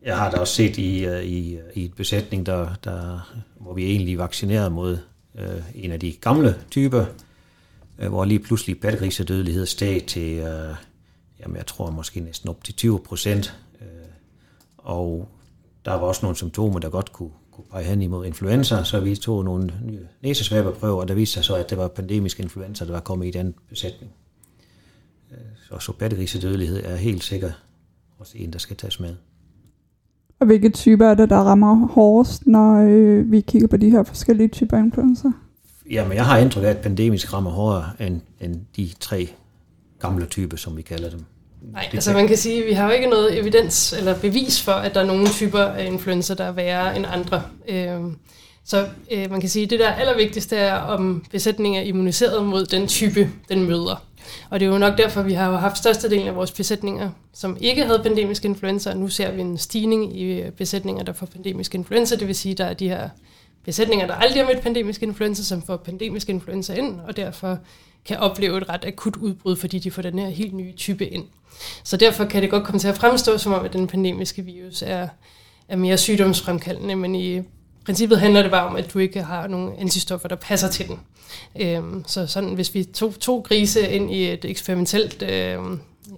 Jeg 0.03 0.17
har 0.17 0.31
da 0.31 0.37
også 0.37 0.53
set 0.53 0.77
i, 0.77 1.05
øh, 1.05 1.23
i, 1.23 1.59
i 1.73 1.85
et 1.85 1.93
besætning, 1.93 2.45
der, 2.45 2.75
der, 2.83 3.31
hvor 3.59 3.73
vi 3.73 3.85
egentlig 3.85 4.17
vaccinerede 4.17 4.69
mod 4.69 4.97
øh, 5.35 5.61
en 5.75 5.91
af 5.91 5.99
de 5.99 6.11
gamle 6.11 6.55
typer, 6.71 7.05
øh, 7.99 8.09
hvor 8.09 8.25
lige 8.25 8.39
pludselig 8.39 8.79
pattegrisedødelighed 8.79 9.65
steg 9.65 10.03
til, 10.07 10.37
øh, 10.37 10.75
jamen 11.39 11.57
jeg 11.57 11.65
tror 11.67 11.91
måske 11.91 12.19
næsten 12.19 12.49
op 12.49 12.63
til 12.63 12.75
20 12.75 12.99
procent. 12.99 13.57
Øh, 13.81 13.87
og 14.77 15.29
der 15.85 15.91
var 15.91 15.99
også 15.99 16.19
nogle 16.21 16.35
symptomer, 16.35 16.79
der 16.79 16.89
godt 16.89 17.13
kunne, 17.13 17.31
kunne 17.51 17.65
pege 17.71 17.83
hen 17.83 18.01
imod 18.01 18.25
influenza, 18.25 18.83
så 18.83 18.99
vi 18.99 19.15
tog 19.15 19.43
nogle 19.45 19.73
nye 19.85 20.07
næsesvæberprøver, 20.21 21.01
og 21.01 21.07
der 21.07 21.13
viste 21.13 21.33
sig 21.33 21.43
så, 21.43 21.55
at 21.55 21.69
det 21.69 21.77
var 21.77 21.87
pandemisk 21.87 22.39
influenza, 22.39 22.85
der 22.85 22.91
var 22.91 22.99
kommet 22.99 23.27
i 23.27 23.31
den 23.31 23.55
besætning. 23.69 24.11
Øh, 25.31 25.79
så, 25.79 25.93
pattegrisedødelighed 25.99 26.83
er 26.85 26.95
helt 26.95 27.23
sikkert 27.23 27.53
også 28.17 28.37
en, 28.37 28.53
der 28.53 28.59
skal 28.59 28.75
tages 28.75 28.99
med. 28.99 29.15
Og 30.39 30.45
hvilke 30.45 30.69
typer 30.69 31.05
er 31.05 31.13
det, 31.13 31.29
der 31.29 31.37
rammer 31.37 31.87
hårdest, 31.87 32.47
når 32.47 32.75
øh, 32.75 33.31
vi 33.31 33.41
kigger 33.41 33.67
på 33.67 33.77
de 33.77 33.89
her 33.89 34.03
forskellige 34.03 34.47
typer 34.47 34.77
influenza? 34.77 35.27
Jamen, 35.91 36.17
jeg 36.17 36.25
har 36.25 36.37
indtryk 36.37 36.63
af, 36.63 36.69
at 36.69 36.77
pandemisk 36.77 37.33
rammer 37.33 37.51
hårdere 37.51 37.89
end, 37.99 38.21
end 38.41 38.61
de 38.75 38.89
tre 38.99 39.29
gamle 39.99 40.25
typer, 40.25 40.57
som 40.57 40.77
vi 40.77 40.81
kalder 40.81 41.09
dem. 41.09 41.25
Nej, 41.61 41.87
det 41.91 41.93
altså 41.93 42.13
man 42.13 42.27
kan 42.27 42.37
sige, 42.37 42.61
at 42.61 42.67
vi 42.67 42.73
har 42.73 42.85
jo 42.85 42.91
ikke 42.91 43.07
noget 43.07 43.39
evidens 43.39 43.93
eller 43.93 44.19
bevis 44.19 44.61
for, 44.61 44.71
at 44.71 44.93
der 44.95 45.01
er 45.01 45.05
nogle 45.05 45.29
typer 45.29 45.59
af 45.59 45.85
influenza, 45.85 46.33
der 46.33 46.43
er 46.43 46.51
værre 46.51 46.95
end 46.95 47.05
andre. 47.09 47.43
Øhm, 47.67 48.15
så 48.65 48.87
øh, 49.11 49.31
man 49.31 49.39
kan 49.39 49.49
sige, 49.49 49.63
at 49.63 49.69
det 49.69 49.79
der 49.79 49.89
allervigtigste 49.89 50.55
er, 50.55 50.73
om 50.73 51.25
besætningen 51.31 51.81
er 51.81 51.85
immuniseret 51.85 52.45
mod 52.45 52.65
den 52.65 52.87
type, 52.87 53.29
den 53.49 53.63
møder. 53.63 54.03
Og 54.49 54.59
det 54.59 54.65
er 54.65 54.69
jo 54.69 54.77
nok 54.77 54.97
derfor, 54.97 55.21
vi 55.21 55.33
har 55.33 55.57
haft 55.57 55.77
størstedelen 55.77 56.27
af 56.27 56.35
vores 56.35 56.51
besætninger, 56.51 57.09
som 57.33 57.57
ikke 57.61 57.85
havde 57.85 57.99
pandemisk 58.03 58.45
influenza, 58.45 58.89
og 58.89 58.97
nu 58.97 59.07
ser 59.07 59.31
vi 59.31 59.41
en 59.41 59.57
stigning 59.57 60.19
i 60.19 60.43
besætninger, 60.57 61.03
der 61.03 61.13
får 61.13 61.25
pandemisk 61.25 61.75
influenza. 61.75 62.15
Det 62.15 62.27
vil 62.27 62.35
sige, 62.35 62.51
at 62.51 62.57
der 62.57 62.65
er 62.65 62.73
de 62.73 62.89
her 62.89 63.09
besætninger, 63.65 64.07
der 64.07 64.13
aldrig 64.13 64.43
har 64.43 64.53
mødt 64.53 64.63
pandemisk 64.63 65.03
influenza, 65.03 65.43
som 65.43 65.61
får 65.61 65.77
pandemisk 65.77 66.29
influenza 66.29 66.73
ind, 66.73 66.99
og 67.07 67.17
derfor 67.17 67.57
kan 68.05 68.17
opleve 68.17 68.57
et 68.57 68.69
ret 68.69 68.85
akut 68.85 69.15
udbrud, 69.15 69.55
fordi 69.55 69.79
de 69.79 69.91
får 69.91 70.01
den 70.01 70.19
her 70.19 70.29
helt 70.29 70.53
nye 70.53 70.73
type 70.73 71.07
ind. 71.07 71.25
Så 71.83 71.97
derfor 71.97 72.25
kan 72.25 72.41
det 72.41 72.49
godt 72.49 72.63
komme 72.63 72.79
til 72.79 72.87
at 72.87 72.97
fremstå 72.97 73.37
som 73.37 73.53
om, 73.53 73.65
at 73.65 73.73
den 73.73 73.87
pandemiske 73.87 74.41
virus 74.41 74.81
er, 74.81 75.07
er 75.67 75.75
mere 75.75 75.97
sygdomsfremkaldende, 75.97 76.95
men 76.95 77.15
i 77.15 77.41
princippet 77.85 78.19
handler 78.19 78.41
det 78.41 78.51
bare 78.51 78.67
om, 78.67 78.75
at 78.75 78.93
du 78.93 78.99
ikke 78.99 79.23
har 79.23 79.47
nogen 79.47 79.73
antistoffer, 79.79 80.27
der 80.27 80.35
passer 80.35 80.69
til 80.69 80.87
den. 80.87 80.99
Øhm, 81.59 82.03
så 82.07 82.27
sådan, 82.27 82.53
hvis 82.53 82.73
vi 82.73 82.83
tog 82.83 83.19
to 83.19 83.39
grise 83.39 83.89
ind 83.89 84.11
i 84.11 84.31
et 84.31 84.45
eksperimentelt 84.45 85.21
øh, 85.21 85.57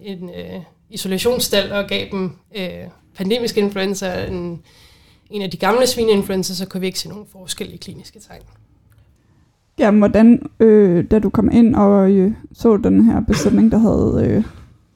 en, 0.03 0.29
øh, 0.29 0.61
isolationsstal 0.89 1.71
og 1.71 1.87
gav 1.87 2.07
dem 2.11 2.31
øh, 2.55 2.83
pandemisk 3.15 3.57
influenza, 3.57 4.25
en, 4.25 4.63
en 5.29 5.41
af 5.41 5.51
de 5.51 5.57
gamle 5.57 5.87
svineinfluenza, 5.87 6.53
så 6.53 6.65
kunne 6.65 6.81
vi 6.81 6.87
ikke 6.87 6.99
se 6.99 7.09
nogen 7.09 7.25
forskel 7.31 7.73
i 7.73 7.77
kliniske 7.77 8.19
tegn. 8.19 8.41
Ja, 9.79 9.91
hvordan, 9.91 10.49
øh, 10.59 11.05
da 11.11 11.19
du 11.19 11.29
kom 11.29 11.51
ind 11.51 11.75
og 11.75 12.11
øh, 12.11 12.31
så 12.53 12.77
den 12.77 13.03
her 13.03 13.21
besætning, 13.21 13.71
der 13.71 13.77
havde 13.77 14.27
øh, 14.27 14.43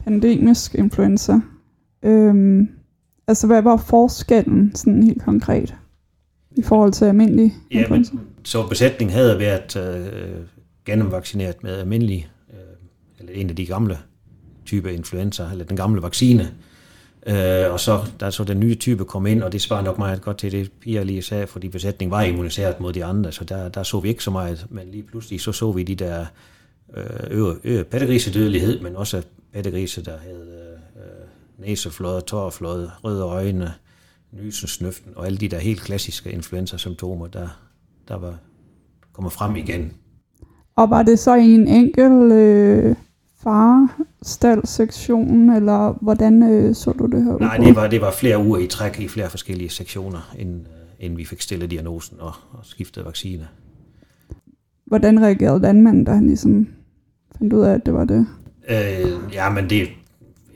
pandemisk 0.04 0.76
influenza, 0.76 1.34
øh, 2.04 2.64
altså 3.28 3.48
hvad 3.48 3.62
var 3.62 3.78
forskellen 3.78 4.76
sådan 4.76 5.04
helt 5.04 5.24
konkret? 5.24 5.76
i 6.58 6.62
forhold 6.62 6.94
til 6.94 7.06
almindelig 7.06 7.54
ja, 7.72 7.80
influenza? 7.80 8.14
Men, 8.14 8.24
så 8.44 8.68
besætningen 8.68 9.14
havde 9.14 9.40
været 9.40 9.76
øh, 9.76 10.46
gennemvaccineret 10.86 11.64
med 11.64 11.72
almindelig, 11.72 12.30
øh, 12.50 12.58
eller 13.20 13.34
en 13.34 13.50
af 13.50 13.56
de 13.56 13.66
gamle 13.66 13.98
type 14.66 14.94
influenza, 14.94 15.44
eller 15.52 15.66
den 15.66 15.78
gamle 15.78 16.02
vaccine. 16.02 16.44
Øh, 16.44 16.50
Øh, 17.28 17.74
og 17.74 17.80
så 17.80 18.00
da 18.20 18.32
så 18.32 18.44
den 18.44 18.60
nye 18.60 18.76
type 18.76 19.06
kom 19.06 19.26
ind, 19.26 19.44
og 19.44 19.52
det 19.52 19.62
svarer 19.62 19.84
nok 19.84 19.98
meget 19.98 20.22
godt 20.22 20.38
til 20.38 20.52
det, 20.52 20.72
Pia 20.72 21.04
lige 21.04 21.22
sagde, 21.22 21.48
fordi 21.48 21.70
besætningen 21.70 22.12
var 22.12 22.22
immuniseret 22.22 22.80
mod 22.80 22.94
de 22.94 23.06
andre, 23.06 23.32
så 23.32 23.44
der, 23.44 23.70
der 23.70 23.84
så 23.84 24.00
vi 24.00 24.10
ikke 24.10 24.24
så 24.24 24.32
meget, 24.32 24.66
men 24.70 24.88
lige 24.92 25.04
pludselig 25.04 25.42
så 25.42 25.52
så 25.52 25.72
vi 25.72 25.84
de 25.84 25.96
der 25.96 26.26
øh, 27.32 27.56
øh, 27.64 27.84
pattegrisedødelighed, 27.84 28.80
men 28.82 28.96
også 28.96 29.22
pattegrise, 29.54 30.06
der 30.06 30.18
havde 30.18 30.70
øh, 30.96 31.66
næseflåde, 31.66 32.22
tårflåde, 32.22 32.92
røde 33.04 33.22
øjne, 33.24 33.74
nysensnøften 34.32 35.12
og 35.16 35.26
alle 35.26 35.38
de 35.38 35.50
der 35.50 35.60
helt 35.60 35.82
klassiske 35.82 36.32
influenza-symptomer, 36.32 37.28
der, 37.28 37.48
der 38.08 38.16
var 38.16 38.36
kommet 39.14 39.34
frem 39.34 39.56
igen. 39.56 39.94
Og 40.76 40.90
var 40.90 41.04
det 41.04 41.20
så 41.20 41.36
en 41.36 41.68
enkelt 41.68 42.32
øh, 42.32 42.96
farstald-sektion, 44.26 45.50
eller 45.50 45.98
hvordan 46.02 46.44
øh, 46.44 46.76
så 46.76 46.92
du 46.92 47.06
det 47.06 47.24
her? 47.24 47.38
Nej, 47.38 47.58
det 47.58 47.76
var, 47.76 47.88
det 47.88 48.02
var 48.02 48.12
flere 48.12 48.46
uger 48.46 48.60
i 48.60 48.68
træk 48.68 49.00
i 49.00 49.08
flere 49.08 49.30
forskellige 49.30 49.70
sektioner, 49.70 50.36
inden, 50.40 50.60
øh, 50.60 51.06
inden 51.06 51.18
vi 51.18 51.26
fik 51.26 51.42
stillet 51.42 51.72
diagnosen 51.72 52.18
og, 52.20 52.34
og 52.52 52.60
skiftet 52.64 53.06
vaccine. 53.06 53.48
Hvordan 54.86 55.22
reagerede 55.22 55.60
landmanden, 55.60 56.04
da 56.04 56.12
han 56.12 56.28
ligesom 56.28 56.68
fandt 57.38 57.54
ud 57.54 57.62
af, 57.62 57.74
at 57.74 57.86
det 57.86 57.94
var 57.94 58.06
det? 58.06 58.28
Øh, 58.70 59.34
ja, 59.34 59.50
men 59.50 59.70
det, 59.70 59.88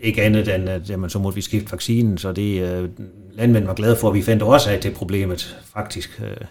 ikke 0.02 0.22
andet 0.22 0.56
end, 0.56 0.70
at 0.70 0.90
jamen, 0.90 1.10
så 1.10 1.20
måtte 1.20 1.36
vi 1.36 1.42
skifte 1.42 1.72
vaccinen, 1.72 2.18
så 2.18 2.32
det, 2.32 2.62
øh, 2.62 2.90
landmænd 3.34 3.66
var 3.66 3.74
glade 3.74 3.96
for, 3.96 4.08
at 4.10 4.14
vi 4.14 4.22
fandt 4.22 4.44
årsag 4.44 4.82
til 4.82 4.92
problemet, 4.92 5.60
faktisk, 5.74 6.22
øh, 6.22 6.48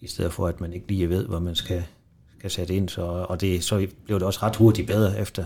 i 0.00 0.08
stedet 0.08 0.32
for, 0.32 0.46
at 0.46 0.60
man 0.60 0.72
ikke 0.72 0.88
lige 0.88 1.08
ved, 1.08 1.26
hvad 1.26 1.40
man 1.40 1.54
skal, 1.54 1.84
skal 2.38 2.50
sætte 2.50 2.74
ind. 2.74 2.88
Så, 2.88 3.02
og 3.02 3.40
det, 3.40 3.64
så 3.64 3.86
blev 4.04 4.18
det 4.18 4.26
også 4.26 4.40
ret 4.42 4.56
hurtigt 4.56 4.86
bedre, 4.86 5.20
efter 5.20 5.44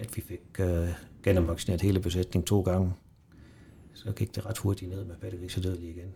at 0.00 0.16
vi 0.16 0.22
fik 0.28 0.40
øh, 0.60 0.88
gennemvaccineret 1.22 1.82
hele 1.82 2.00
besætningen 2.00 2.46
to 2.46 2.60
gange. 2.60 2.92
Så 3.94 4.12
gik 4.12 4.36
det 4.36 4.46
ret 4.46 4.58
hurtigt 4.58 4.90
ned 4.90 5.04
med 5.04 5.14
batterisedødelig 5.20 5.88
igen. 5.90 6.08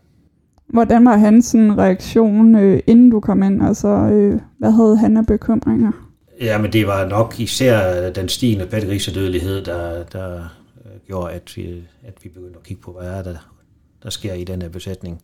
Hvordan 0.67 1.05
var 1.05 1.17
hans 1.17 1.55
reaktion, 1.55 2.55
øh, 2.55 2.83
inden 2.87 3.11
du 3.11 3.21
kom 3.21 3.43
ind? 3.43 3.63
Altså, 3.63 3.89
øh, 3.89 4.41
hvad 4.59 4.71
havde 4.71 4.97
han 4.97 5.17
af 5.17 5.27
bekymringer? 5.27 5.93
Ja, 6.41 6.59
men 6.59 6.73
det 6.73 6.87
var 6.87 7.09
nok 7.09 7.41
især 7.41 8.11
den 8.11 8.29
stigende 8.29 8.67
batterisedødelighed, 8.67 9.65
der, 9.65 10.05
der 10.05 10.35
øh, 10.85 11.01
gjorde, 11.07 11.33
at 11.33 11.53
vi, 11.57 11.85
at 12.03 12.15
vi 12.23 12.29
begyndte 12.29 12.59
at 12.59 12.63
kigge 12.63 12.83
på, 12.83 12.93
hvad 12.93 13.11
er 13.11 13.23
der, 13.23 13.51
der 14.03 14.11
sker 14.11 14.35
i 14.35 14.45
den 14.45 14.63
her 14.63 14.69
besætning. 14.69 15.23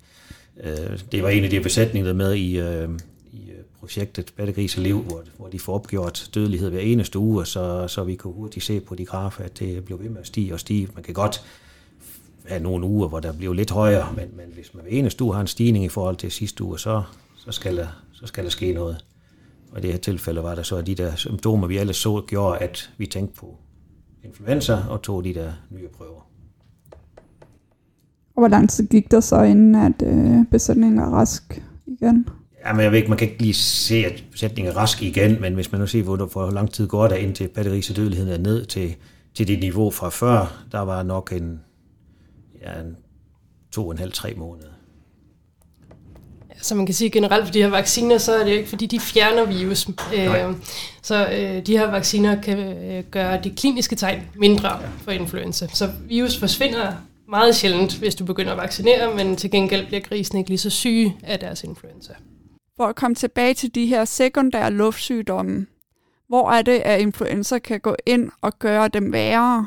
Øh, 0.64 0.98
det 1.12 1.22
var 1.22 1.28
en 1.28 1.44
af 1.44 1.50
de 1.50 1.60
besætninger, 1.60 2.08
der 2.08 2.16
med 2.16 2.34
i, 2.34 2.60
øh, 2.60 2.88
i 3.32 3.50
øh, 3.50 3.64
projektet 3.80 4.32
Battegris 4.36 4.76
Liv, 4.76 5.02
hvor, 5.02 5.22
hvor 5.36 5.48
de 5.48 5.58
får 5.58 5.74
opgjort 5.74 6.30
dødelighed 6.34 6.70
hver 6.70 6.80
eneste 6.80 7.18
uge, 7.18 7.46
så, 7.46 7.88
så 7.88 8.04
vi 8.04 8.14
kunne 8.14 8.34
hurtigt 8.34 8.64
se 8.64 8.80
på 8.80 8.94
de 8.94 9.04
grafer, 9.04 9.44
at 9.44 9.58
det 9.58 9.84
blev 9.84 10.02
ved 10.02 10.08
med 10.08 10.20
at 10.20 10.26
stige 10.26 10.54
og 10.54 10.60
stige. 10.60 10.88
Man 10.94 11.02
kan 11.02 11.14
godt 11.14 11.44
have 12.44 12.62
nogle 12.62 12.86
uger, 12.86 13.08
hvor 13.08 13.20
der 13.20 13.32
bliver 13.32 13.54
lidt 13.54 13.70
højere, 13.70 14.12
men, 14.16 14.28
men 14.36 14.46
hvis 14.54 14.74
man 14.74 14.82
hver 14.82 14.92
eneste 14.92 15.24
uge 15.24 15.34
har 15.34 15.40
en 15.40 15.46
stigning 15.46 15.84
i 15.84 15.88
forhold 15.88 16.16
til 16.16 16.30
sidste 16.30 16.64
uge, 16.64 16.78
så, 16.78 17.02
så, 17.36 17.52
skal, 17.52 17.76
der, 17.76 17.86
så 18.12 18.26
skal 18.26 18.44
der 18.44 18.50
ske 18.50 18.72
noget. 18.72 19.04
Og 19.72 19.78
i 19.78 19.82
det 19.82 19.92
her 19.92 19.98
tilfælde 19.98 20.42
var 20.42 20.54
der 20.54 20.62
så, 20.62 20.76
at 20.76 20.86
de 20.86 20.94
der 20.94 21.16
symptomer, 21.16 21.66
vi 21.66 21.76
alle 21.76 21.92
så, 21.92 22.22
gjorde, 22.26 22.58
at 22.58 22.90
vi 22.98 23.06
tænkte 23.06 23.36
på 23.36 23.56
influenza 24.24 24.78
og 24.88 25.02
tog 25.02 25.24
de 25.24 25.34
der 25.34 25.52
nye 25.70 25.88
prøver. 25.88 26.20
Og 28.34 28.42
hvor 28.42 28.48
lang 28.48 28.70
tid 28.70 28.88
gik 28.88 29.10
der 29.10 29.20
så, 29.20 29.42
inden 29.42 29.74
at 29.74 30.02
øh, 30.02 30.46
besætningen 30.50 31.00
var 31.00 31.10
rask 31.10 31.62
igen? 31.86 32.28
Ja, 32.64 32.72
men 32.72 32.82
jeg 32.82 32.90
ved 32.90 32.98
ikke, 32.98 33.08
man 33.08 33.18
kan 33.18 33.28
ikke 33.28 33.42
lige 33.42 33.54
se, 33.54 33.94
at 33.94 34.24
besætningen 34.32 34.72
er 34.72 34.76
rask 34.76 35.02
igen, 35.02 35.40
men 35.40 35.54
hvis 35.54 35.72
man 35.72 35.80
nu 35.80 35.86
ser, 35.86 36.02
hvor, 36.02 36.16
hvor 36.16 36.50
lang 36.50 36.72
tid 36.72 36.86
går 36.86 37.08
der, 37.08 37.16
indtil 37.16 37.96
dødeligheden 37.96 38.32
er 38.32 38.38
ned 38.38 38.66
til, 38.66 38.94
til 39.34 39.48
det 39.48 39.60
niveau 39.60 39.90
fra 39.90 40.08
før, 40.08 40.64
der 40.72 40.80
var 40.80 41.02
nok 41.02 41.32
en, 41.32 41.60
ja, 42.62 42.80
en 42.80 42.96
to 43.72 43.86
og 43.86 43.92
en 43.92 43.98
halv, 43.98 44.12
tre 44.12 44.34
måneder. 44.34 44.68
Så 46.62 46.74
man 46.74 46.86
kan 46.86 46.94
sige 46.94 47.10
generelt 47.10 47.44
for 47.44 47.52
de 47.52 47.62
her 47.62 47.68
vacciner, 47.68 48.18
så 48.18 48.32
er 48.32 48.44
det 48.44 48.52
jo 48.52 48.56
ikke, 48.56 48.68
fordi 48.68 48.86
de 48.86 49.00
fjerner 49.00 49.44
virus. 49.44 49.88
Øh, 50.14 50.54
så 51.02 51.28
øh, 51.28 51.66
de 51.66 51.78
her 51.78 51.90
vacciner 51.90 52.42
kan 52.42 52.58
øh, 52.58 53.04
gøre 53.10 53.40
de 53.44 53.50
kliniske 53.50 53.96
tegn 53.96 54.22
mindre 54.36 54.78
for 55.04 55.10
influenza. 55.10 55.66
Så 55.72 55.90
virus 56.08 56.38
forsvinder 56.38 56.92
meget 57.28 57.56
sjældent, 57.56 57.96
hvis 57.96 58.14
du 58.14 58.24
begynder 58.24 58.52
at 58.52 58.58
vaccinere, 58.58 59.14
men 59.16 59.36
til 59.36 59.50
gengæld 59.50 59.86
bliver 59.86 60.00
grisen 60.00 60.38
ikke 60.38 60.50
lige 60.50 60.58
så 60.58 60.70
syge 60.70 61.16
af 61.22 61.38
deres 61.38 61.64
influenza. 61.64 62.12
For 62.80 62.86
at 62.86 62.96
komme 62.96 63.14
tilbage 63.14 63.54
til 63.54 63.74
de 63.74 63.86
her 63.86 64.04
sekundære 64.04 64.70
luftsygdomme, 64.70 65.66
hvor 66.28 66.50
er 66.50 66.62
det, 66.62 66.78
at 66.78 67.00
influenza 67.00 67.58
kan 67.58 67.80
gå 67.80 67.96
ind 68.06 68.30
og 68.40 68.58
gøre 68.58 68.88
dem 68.88 69.12
værre? 69.12 69.66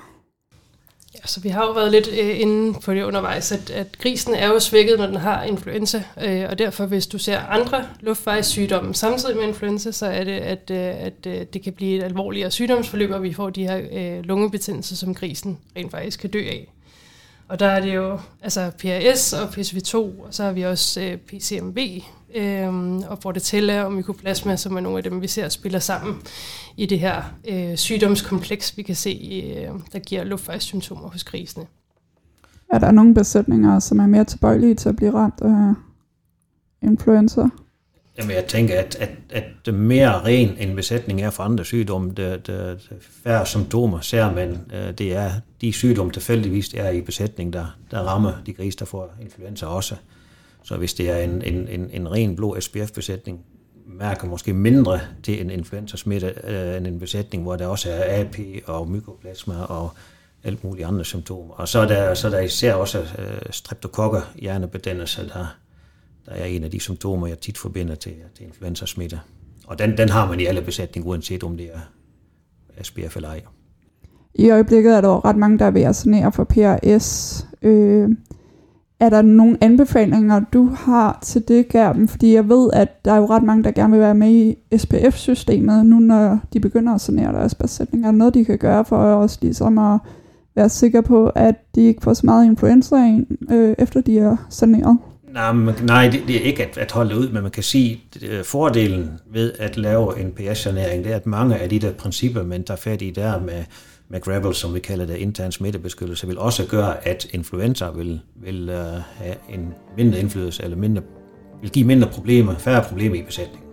Ja, 1.16 1.20
så 1.26 1.42
vi 1.42 1.50
har 1.50 1.66
jo 1.66 1.72
været 1.72 1.92
lidt 1.92 2.08
øh, 2.08 2.40
inde 2.40 2.80
på 2.80 2.94
det 2.94 3.04
undervejs, 3.04 3.52
at, 3.52 3.70
at 3.70 3.98
grisen 4.00 4.34
er 4.34 4.48
jo 4.48 4.60
svækket, 4.60 4.98
når 4.98 5.06
den 5.06 5.16
har 5.16 5.44
influenza, 5.44 6.04
øh, 6.24 6.46
og 6.50 6.60
derfor 6.60 6.86
hvis 6.86 7.08
du 7.08 7.18
ser 7.18 7.40
andre 7.40 7.86
luftvejssygdomme 8.00 8.96
samtidig 8.96 9.36
med 9.38 9.48
influenza, 9.48 9.92
så 9.92 10.06
er 10.06 10.24
det, 10.24 10.40
at, 10.40 10.72
øh, 10.72 11.06
at 11.06 11.26
øh, 11.28 11.46
det 11.54 11.64
kan 11.64 11.74
blive 11.74 11.98
et 11.98 12.04
alvorligere 12.04 12.52
sygdomsforløb, 12.52 13.12
og 13.12 13.24
vi 13.24 13.34
får 13.34 13.50
de 13.50 13.68
her 13.68 13.82
øh, 13.92 14.24
lungebetændelser, 14.24 14.96
som 14.96 15.16
grisen 15.16 15.60
rent 15.78 15.92
faktisk 15.92 16.20
kan 16.20 16.30
dø 16.30 16.40
af. 16.40 16.74
Og 17.48 17.60
der 17.60 17.66
er 17.66 17.82
det 17.82 17.96
jo 17.96 18.20
altså 18.42 18.72
PRS 18.80 19.34
og 19.34 19.50
PCV2, 19.50 19.96
og 19.96 20.28
så 20.32 20.44
har 20.44 20.52
vi 20.52 20.62
også 20.62 21.02
øh, 21.02 21.18
PCMV 21.18 21.78
øh, 22.36 22.68
og 23.10 23.20
Bordetella 23.20 23.84
og 23.84 23.94
Mycoplasma, 23.94 24.56
som 24.56 24.76
er 24.76 24.80
nogle 24.80 24.98
af 24.98 25.04
dem, 25.04 25.22
vi 25.22 25.28
ser 25.28 25.50
spiller 25.50 25.80
sammen 25.80 26.22
i 26.78 26.86
det 26.86 27.00
her 27.00 27.24
øh, 27.50 27.78
sygdomskompleks, 27.78 28.78
vi 28.78 28.84
kan 28.84 28.96
se, 28.96 29.44
øh, 29.46 29.80
der 29.94 30.00
giver 30.00 30.24
luftvejssymptomer 30.24 31.10
hos 31.10 31.24
grisene. 31.24 31.66
Er 32.70 32.80
der 32.80 32.92
nogle 32.92 33.14
besætninger, 33.14 33.80
som 33.80 34.00
er 34.00 34.08
mere 34.08 34.24
tilbøjelige 34.24 34.76
til 34.76 34.90
at 34.90 34.96
blive 34.96 35.14
ramt 35.14 35.42
af 35.42 35.74
influenza? 36.82 37.42
Jamen, 38.18 38.36
jeg 38.36 38.46
tænker, 38.46 38.80
at, 38.80 38.96
at, 39.30 39.46
at 39.66 39.74
mere 39.74 40.22
ren 40.22 40.58
en 40.58 40.76
besætning 40.76 41.22
er 41.22 41.30
for 41.30 41.44
andre 41.44 41.66
sygdomme, 41.66 42.10
det, 42.10 42.48
det, 42.48 42.88
det 42.90 42.98
færre 43.24 43.46
symptomer 43.46 44.00
ser 44.02 44.32
man. 44.32 44.72
Øh, 44.74 44.94
det 44.94 45.16
er 45.16 45.32
de 45.62 45.74
sygdomme, 45.74 46.12
tilfældigvis 46.12 46.74
er 46.74 46.90
i 46.90 47.02
besætning, 47.02 47.54
der, 47.54 47.78
der 47.92 48.00
rammer 48.00 48.34
de 48.46 48.54
grise, 48.54 48.80
der 48.80 48.86
får 48.86 49.14
influenza 49.22 49.66
også. 49.66 49.96
Så 50.64 50.78
hvis 50.78 50.94
det 50.94 51.10
er 51.10 51.18
en, 51.18 51.42
en, 51.42 51.68
en, 51.68 51.90
en 51.94 52.12
ren 52.12 52.36
blå 52.36 52.60
SPF-besætning, 52.60 53.40
mærker 53.86 54.28
måske 54.28 54.54
mindre 54.54 55.00
til 55.24 55.42
en 55.42 55.50
influenza-smitte 55.50 56.34
øh, 56.44 56.78
end 56.78 56.88
en 56.88 57.00
besætning, 57.00 57.44
hvor 57.44 57.56
der 57.56 57.68
også 57.68 57.92
er 57.92 58.22
AP 58.22 58.36
og 58.66 58.90
mykoplasma 58.90 59.64
og 59.64 59.92
alt 60.44 60.64
mulige 60.64 60.86
andre 60.86 61.06
symptomer. 61.06 61.54
Og 61.54 61.68
så 61.68 61.80
er 61.80 61.88
der, 61.88 62.14
så 62.14 62.28
er 62.28 62.32
der 62.32 62.40
især 62.40 62.74
også 62.74 63.00
øh, 63.00 63.42
streptokokker, 63.50 64.22
hjernebedændelse, 64.36 65.28
der, 65.28 65.56
der 66.26 66.32
er 66.32 66.46
en 66.46 66.64
af 66.64 66.72
de 66.72 66.80
symptomer, 66.80 67.28
jeg 67.28 67.40
tit 67.40 67.58
forbinder 67.58 67.96
til, 67.96 68.14
til 68.36 68.46
influenzasmitte. 68.46 69.20
Og 69.68 69.80
den, 69.80 69.98
den 69.98 70.10
har 70.10 70.30
man 70.30 70.40
i 70.40 70.46
alle 70.46 70.62
besætninger, 70.62 71.10
uanset 71.10 71.44
om 71.44 71.58
det 71.58 71.70
er 71.74 71.80
SPF 72.84 73.16
eller 73.16 73.30
ej. 73.30 73.42
I 74.36 74.50
øjeblikket 74.50 74.98
er 74.98 75.02
der 75.02 75.26
ret 75.26 75.38
mange, 75.38 75.60
der 75.60 75.66
er 75.66 75.72
ved 75.72 75.82
at 75.82 75.96
sanere 75.96 76.32
for 76.32 76.44
PRS. 76.44 77.48
Øh, 77.62 78.10
er 79.00 79.10
der 79.10 79.22
nogle 79.22 79.58
anbefalinger, 79.62 80.40
du 80.54 80.66
har 80.66 81.20
til 81.22 81.48
det, 81.48 81.68
Gerben? 81.68 82.08
Fordi 82.08 82.34
jeg 82.34 82.50
ved, 82.50 82.70
at 82.74 83.06
der 83.06 83.12
er 83.12 83.18
jo 83.18 83.26
ret 83.26 83.44
mange, 83.44 83.64
der 83.64 83.72
gerne 83.72 83.92
vil 83.92 84.00
være 84.00 84.16
med 84.16 84.30
i 84.30 84.78
SPF-systemet, 84.78 85.86
nu 85.86 86.00
når 86.00 86.40
de 86.54 86.60
begynder 86.60 86.94
at 86.94 87.02
sanere 87.02 87.34
deres 87.34 87.56
besætninger. 87.56 88.08
Er 88.08 88.12
der 88.12 88.18
noget, 88.18 88.34
de 88.34 88.46
kan 88.46 88.58
gøre 88.58 88.86
for 88.86 88.98
os 88.98 89.42
ligesom 89.42 89.78
at 89.78 90.00
være 90.56 90.70
sikre 90.70 91.04
på, 91.04 91.28
at 91.28 91.56
de 91.76 91.82
ikke 91.82 92.02
får 92.04 92.14
så 92.14 92.26
meget 92.26 92.46
influenza 92.46 92.96
ind, 92.96 93.52
øh, 93.52 93.76
efter 93.78 94.02
de 94.02 94.20
er 94.20 94.38
saneret? 94.50 94.98
Nej, 95.34 95.52
man, 95.52 95.76
nej 95.84 96.10
det, 96.10 96.24
det 96.28 96.36
er 96.36 96.40
ikke 96.40 96.64
at, 96.64 96.78
at 96.78 96.92
holde 96.92 97.18
ud, 97.18 97.30
men 97.30 97.42
man 97.42 97.52
kan 97.52 97.64
sige, 97.64 98.04
at 98.22 98.46
fordelen 98.46 99.12
ved 99.32 99.54
at 99.60 99.78
lave 99.78 100.20
en 100.20 100.32
PS-sanering, 100.32 101.04
det 101.04 101.12
er, 101.12 101.16
at 101.16 101.26
mange 101.26 101.58
af 101.58 101.70
de 101.70 101.80
der 101.80 101.94
principper, 101.94 102.44
man 102.44 102.64
tager 102.64 102.78
fat 102.78 103.02
i 103.02 103.10
der 103.10 103.40
med, 103.40 103.64
med 104.10 104.22
Gravel, 104.22 104.54
som 104.54 104.74
vi 104.74 104.80
kalder 104.80 105.06
det, 105.06 105.18
intern 105.18 105.52
smittebeskyttelse, 105.52 106.28
vil 106.28 106.38
også 106.38 106.68
gøre, 106.68 107.08
at 107.08 107.28
influenza 107.32 107.90
vil, 107.90 108.22
vil 108.36 108.70
uh, 108.70 108.76
have 109.16 109.36
en 109.50 109.74
mindre 109.98 110.20
indflydelse, 110.20 110.64
eller 110.64 110.78
mindre, 110.78 111.02
vil 111.62 111.72
give 111.72 111.86
mindre 111.86 112.08
problemer, 112.08 112.56
færre 112.58 112.84
problemer 112.84 113.16
i 113.16 113.22
besætningen. 113.22 113.70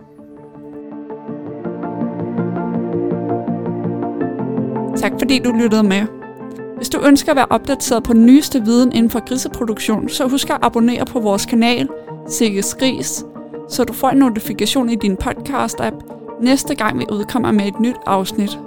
Tak 4.97 5.11
fordi 5.19 5.39
du 5.39 5.51
lyttede 5.51 5.83
med. 5.83 6.20
Hvis 6.81 6.89
du 6.89 7.01
ønsker 7.05 7.31
at 7.31 7.35
være 7.35 7.45
opdateret 7.49 8.03
på 8.03 8.13
den 8.13 8.25
nyeste 8.25 8.65
viden 8.65 8.91
inden 8.91 9.09
for 9.09 9.27
griseproduktion, 9.27 10.09
så 10.09 10.27
husk 10.27 10.49
at 10.49 10.57
abonnere 10.61 11.05
på 11.05 11.19
vores 11.19 11.45
kanal, 11.45 11.87
Sikkes 12.27 12.75
Gris, 12.75 13.25
så 13.69 13.83
du 13.83 13.93
får 13.93 14.09
en 14.09 14.17
notifikation 14.17 14.89
i 14.89 14.95
din 14.95 15.17
podcast-app 15.23 15.95
næste 16.41 16.75
gang 16.75 16.99
vi 16.99 17.05
udkommer 17.11 17.51
med 17.51 17.67
et 17.67 17.79
nyt 17.79 17.95
afsnit. 18.05 18.59